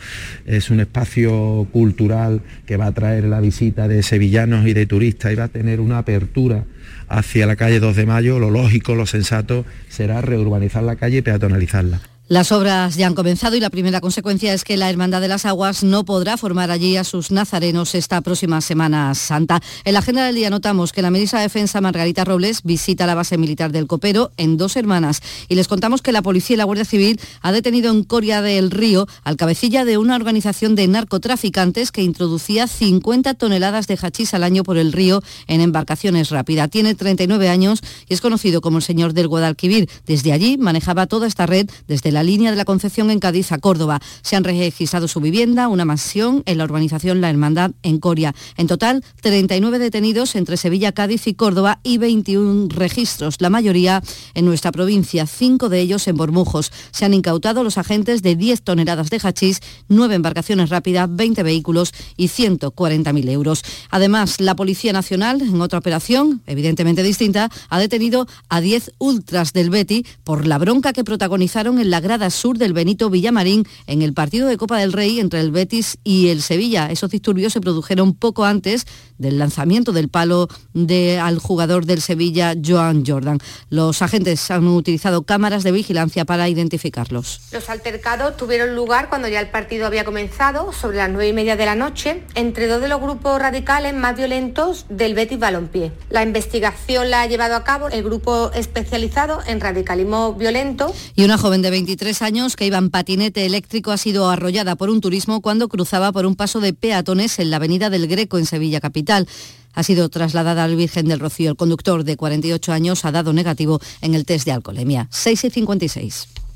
[0.47, 5.33] es un espacio cultural que va a atraer la visita de sevillanos y de turistas
[5.33, 6.65] y va a tener una apertura
[7.09, 11.23] hacia la calle 2 de Mayo, lo lógico, lo sensato será reurbanizar la calle y
[11.23, 12.14] peatonalizarla.
[12.27, 15.45] Las obras ya han comenzado y la primera consecuencia es que la Hermandad de las
[15.45, 19.61] Aguas no podrá formar allí a sus nazarenos esta próxima Semana Santa.
[19.85, 23.15] En la agenda del día notamos que la ministra de Defensa Margarita Robles visita la
[23.15, 25.21] base militar del Copero en dos hermanas
[25.51, 28.71] y les contamos que la policía y la Guardia Civil ha detenido en Coria del
[28.71, 34.45] Río al cabecilla de una organización de narcotraficantes que introducía 50 toneladas de hachís al
[34.45, 36.71] año por el río en embarcaciones rápidas.
[36.71, 39.91] Tiene 39 años y es conocido como el señor del Guadalquivir.
[40.07, 43.59] Desde allí manejaba toda esta red desde la línea de la Concepción en Cádiz a
[43.59, 44.01] Córdoba.
[44.23, 48.35] Se han registrado su vivienda, una mansión en la urbanización La Hermandad en Coria.
[48.57, 54.03] En total, 39 detenidos entre Sevilla, Cádiz y Córdoba y 21 registros, la mayoría
[54.35, 56.73] en nuestra provincia, cinco de ellos en Bormujos.
[56.93, 61.93] Se han incautado los agentes de 10 toneladas de hachís, 9 embarcaciones rápidas, 20 vehículos
[62.17, 63.65] y 140.000 euros.
[63.91, 69.71] Además, la Policía Nacional, en otra operación, evidentemente distinta, ha detenido a 10 ultras del
[69.71, 74.13] Betty por la bronca que protagonizaron en la grada sur del Benito Villamarín en el
[74.13, 76.91] partido de Copa del Rey entre el Betis y el Sevilla.
[76.91, 78.87] Esos disturbios se produjeron poco antes
[79.19, 83.39] del lanzamiento del palo de, al jugador del Sevilla, Joan Jordan.
[83.71, 87.41] Los agentes han utilizado cámaras de vigilancia para identificarlos.
[87.53, 91.57] Los altercados tuvieron lugar cuando ya el partido había comenzado, sobre las nueve y media
[91.57, 95.93] de la noche, entre dos de los grupos radicales más violentos del Betis Balompié.
[96.11, 100.93] La investigación la ha llevado a cabo el grupo especializado en radicalismo violento.
[101.15, 104.75] Y una joven de 20 23 años que iba en patinete eléctrico ha sido arrollada
[104.75, 108.37] por un turismo cuando cruzaba por un paso de peatones en la avenida del Greco
[108.37, 109.29] en Sevilla Capital
[109.75, 111.51] ha sido trasladada al Virgen del Rocío.
[111.51, 115.07] El conductor de 48 años ha dado negativo en el test de alcoholemia.
[115.13, 116.44] 6 y 56.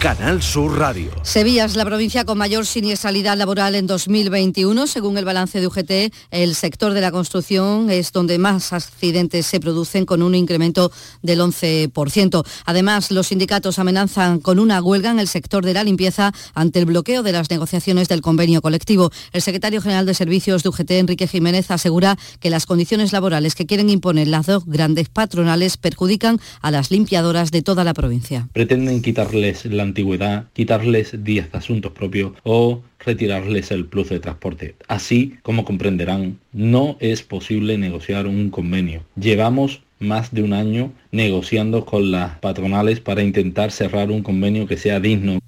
[0.00, 1.10] Canal Sur Radio.
[1.24, 4.86] Sevilla es la provincia con mayor siniestralidad laboral en 2021.
[4.86, 9.60] Según el balance de UGT, el sector de la construcción es donde más accidentes se
[9.60, 10.90] producen con un incremento
[11.20, 12.46] del 11%.
[12.64, 16.86] Además, los sindicatos amenazan con una huelga en el sector de la limpieza ante el
[16.86, 19.10] bloqueo de las negociaciones del convenio colectivo.
[19.34, 23.66] El secretario general de Servicios de UGT, Enrique Jiménez, asegura que las condiciones laborales que
[23.66, 28.48] quieren imponer las dos grandes patronales perjudican a las limpiadoras de toda la provincia.
[28.54, 34.74] Pretenden quitarles la antigüedad, quitarles días de asuntos propios o retirarles el plus de transporte.
[34.88, 39.02] Así, como comprenderán, no es posible negociar un convenio.
[39.16, 44.76] Llevamos más de un año negociando con las patronales para intentar cerrar un convenio que
[44.76, 45.38] sea digno.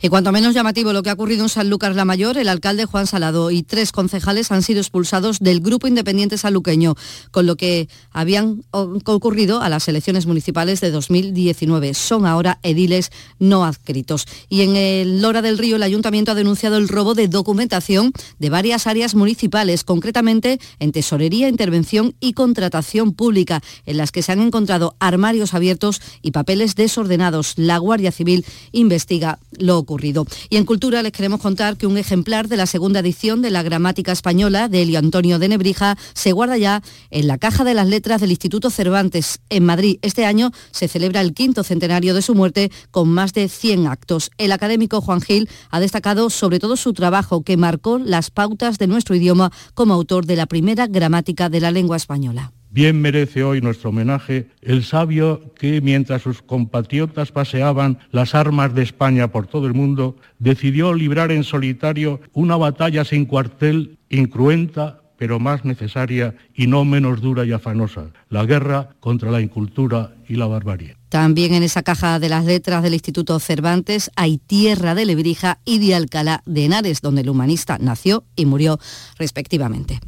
[0.00, 2.84] Y cuanto menos llamativo lo que ha ocurrido en San Lucas la Mayor, el alcalde
[2.84, 6.94] Juan Salado y tres concejales han sido expulsados del Grupo Independiente Saluqueño,
[7.30, 11.94] con lo que habían ocurrido a las elecciones municipales de 2019.
[11.94, 14.26] Son ahora ediles no adscritos.
[14.48, 18.50] Y en el Lora del Río el ayuntamiento ha denunciado el robo de documentación de
[18.50, 24.40] varias áreas municipales, concretamente en tesorería, intervención y contratación pública, en las que se han
[24.40, 27.54] encontrado armarios abiertos y papeles desordenados.
[27.56, 30.26] La Guardia Civil investiga lo ocurrido.
[30.48, 33.62] Y en Cultura les queremos contar que un ejemplar de la segunda edición de la
[33.62, 37.88] Gramática Española de Elio Antonio de Nebrija se guarda ya en la Caja de las
[37.88, 39.98] Letras del Instituto Cervantes en Madrid.
[40.02, 44.30] Este año se celebra el quinto centenario de su muerte con más de 100 actos.
[44.38, 48.86] El académico Juan Gil ha destacado sobre todo su trabajo que marcó las pautas de
[48.86, 52.52] nuestro idioma como autor de la primera gramática de la lengua española.
[52.74, 58.82] Bien merece hoy nuestro homenaje el sabio que, mientras sus compatriotas paseaban las armas de
[58.82, 65.38] España por todo el mundo, decidió librar en solitario una batalla sin cuartel, incruenta, pero
[65.38, 70.46] más necesaria y no menos dura y afanosa, la guerra contra la incultura y la
[70.46, 70.96] barbarie.
[71.10, 75.78] También en esa caja de las letras del Instituto Cervantes hay Tierra de Lebrija y
[75.78, 78.78] de Alcalá de Henares, donde el humanista nació y murió
[79.18, 80.00] respectivamente.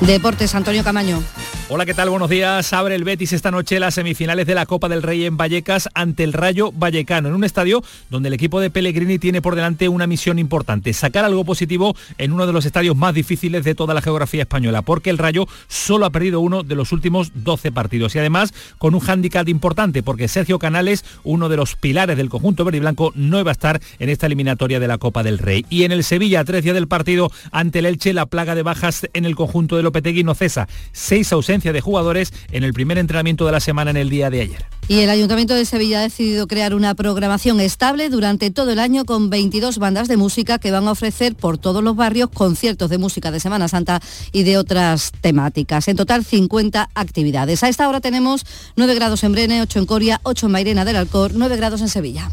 [0.00, 1.22] Deportes, Antonio Camaño.
[1.68, 2.10] Hola, ¿qué tal?
[2.10, 2.72] Buenos días.
[2.72, 6.24] Abre el Betis esta noche las semifinales de la Copa del Rey en Vallecas ante
[6.24, 10.08] el Rayo Vallecano, en un estadio donde el equipo de Pellegrini tiene por delante una
[10.08, 14.02] misión importante, sacar algo positivo en uno de los estadios más difíciles de toda la
[14.02, 18.18] geografía española, porque el Rayo solo ha perdido uno de los últimos 12 partidos y
[18.18, 22.78] además con un hándicap importante, porque Sergio Canales, uno de los pilares del conjunto verde
[22.78, 25.64] y blanco, no va a estar en esta eliminatoria de la Copa del Rey.
[25.70, 29.08] Y en el Sevilla, tres días del partido ante el Elche, la plaga de bajas
[29.12, 30.68] en el conjunto de Lopetegui no cesa.
[30.92, 34.40] Seis ausencias de jugadores en el primer entrenamiento de la semana en el día de
[34.40, 34.64] ayer.
[34.88, 39.04] Y el Ayuntamiento de Sevilla ha decidido crear una programación estable durante todo el año
[39.04, 42.98] con 22 bandas de música que van a ofrecer por todos los barrios conciertos de
[42.98, 44.00] música de Semana Santa
[44.32, 45.86] y de otras temáticas.
[45.88, 47.62] En total 50 actividades.
[47.62, 48.44] A esta hora tenemos
[48.76, 51.88] 9 grados en Brene, 8 en Coria, 8 en Mairena del Alcor, 9 grados en
[51.88, 52.30] Sevilla.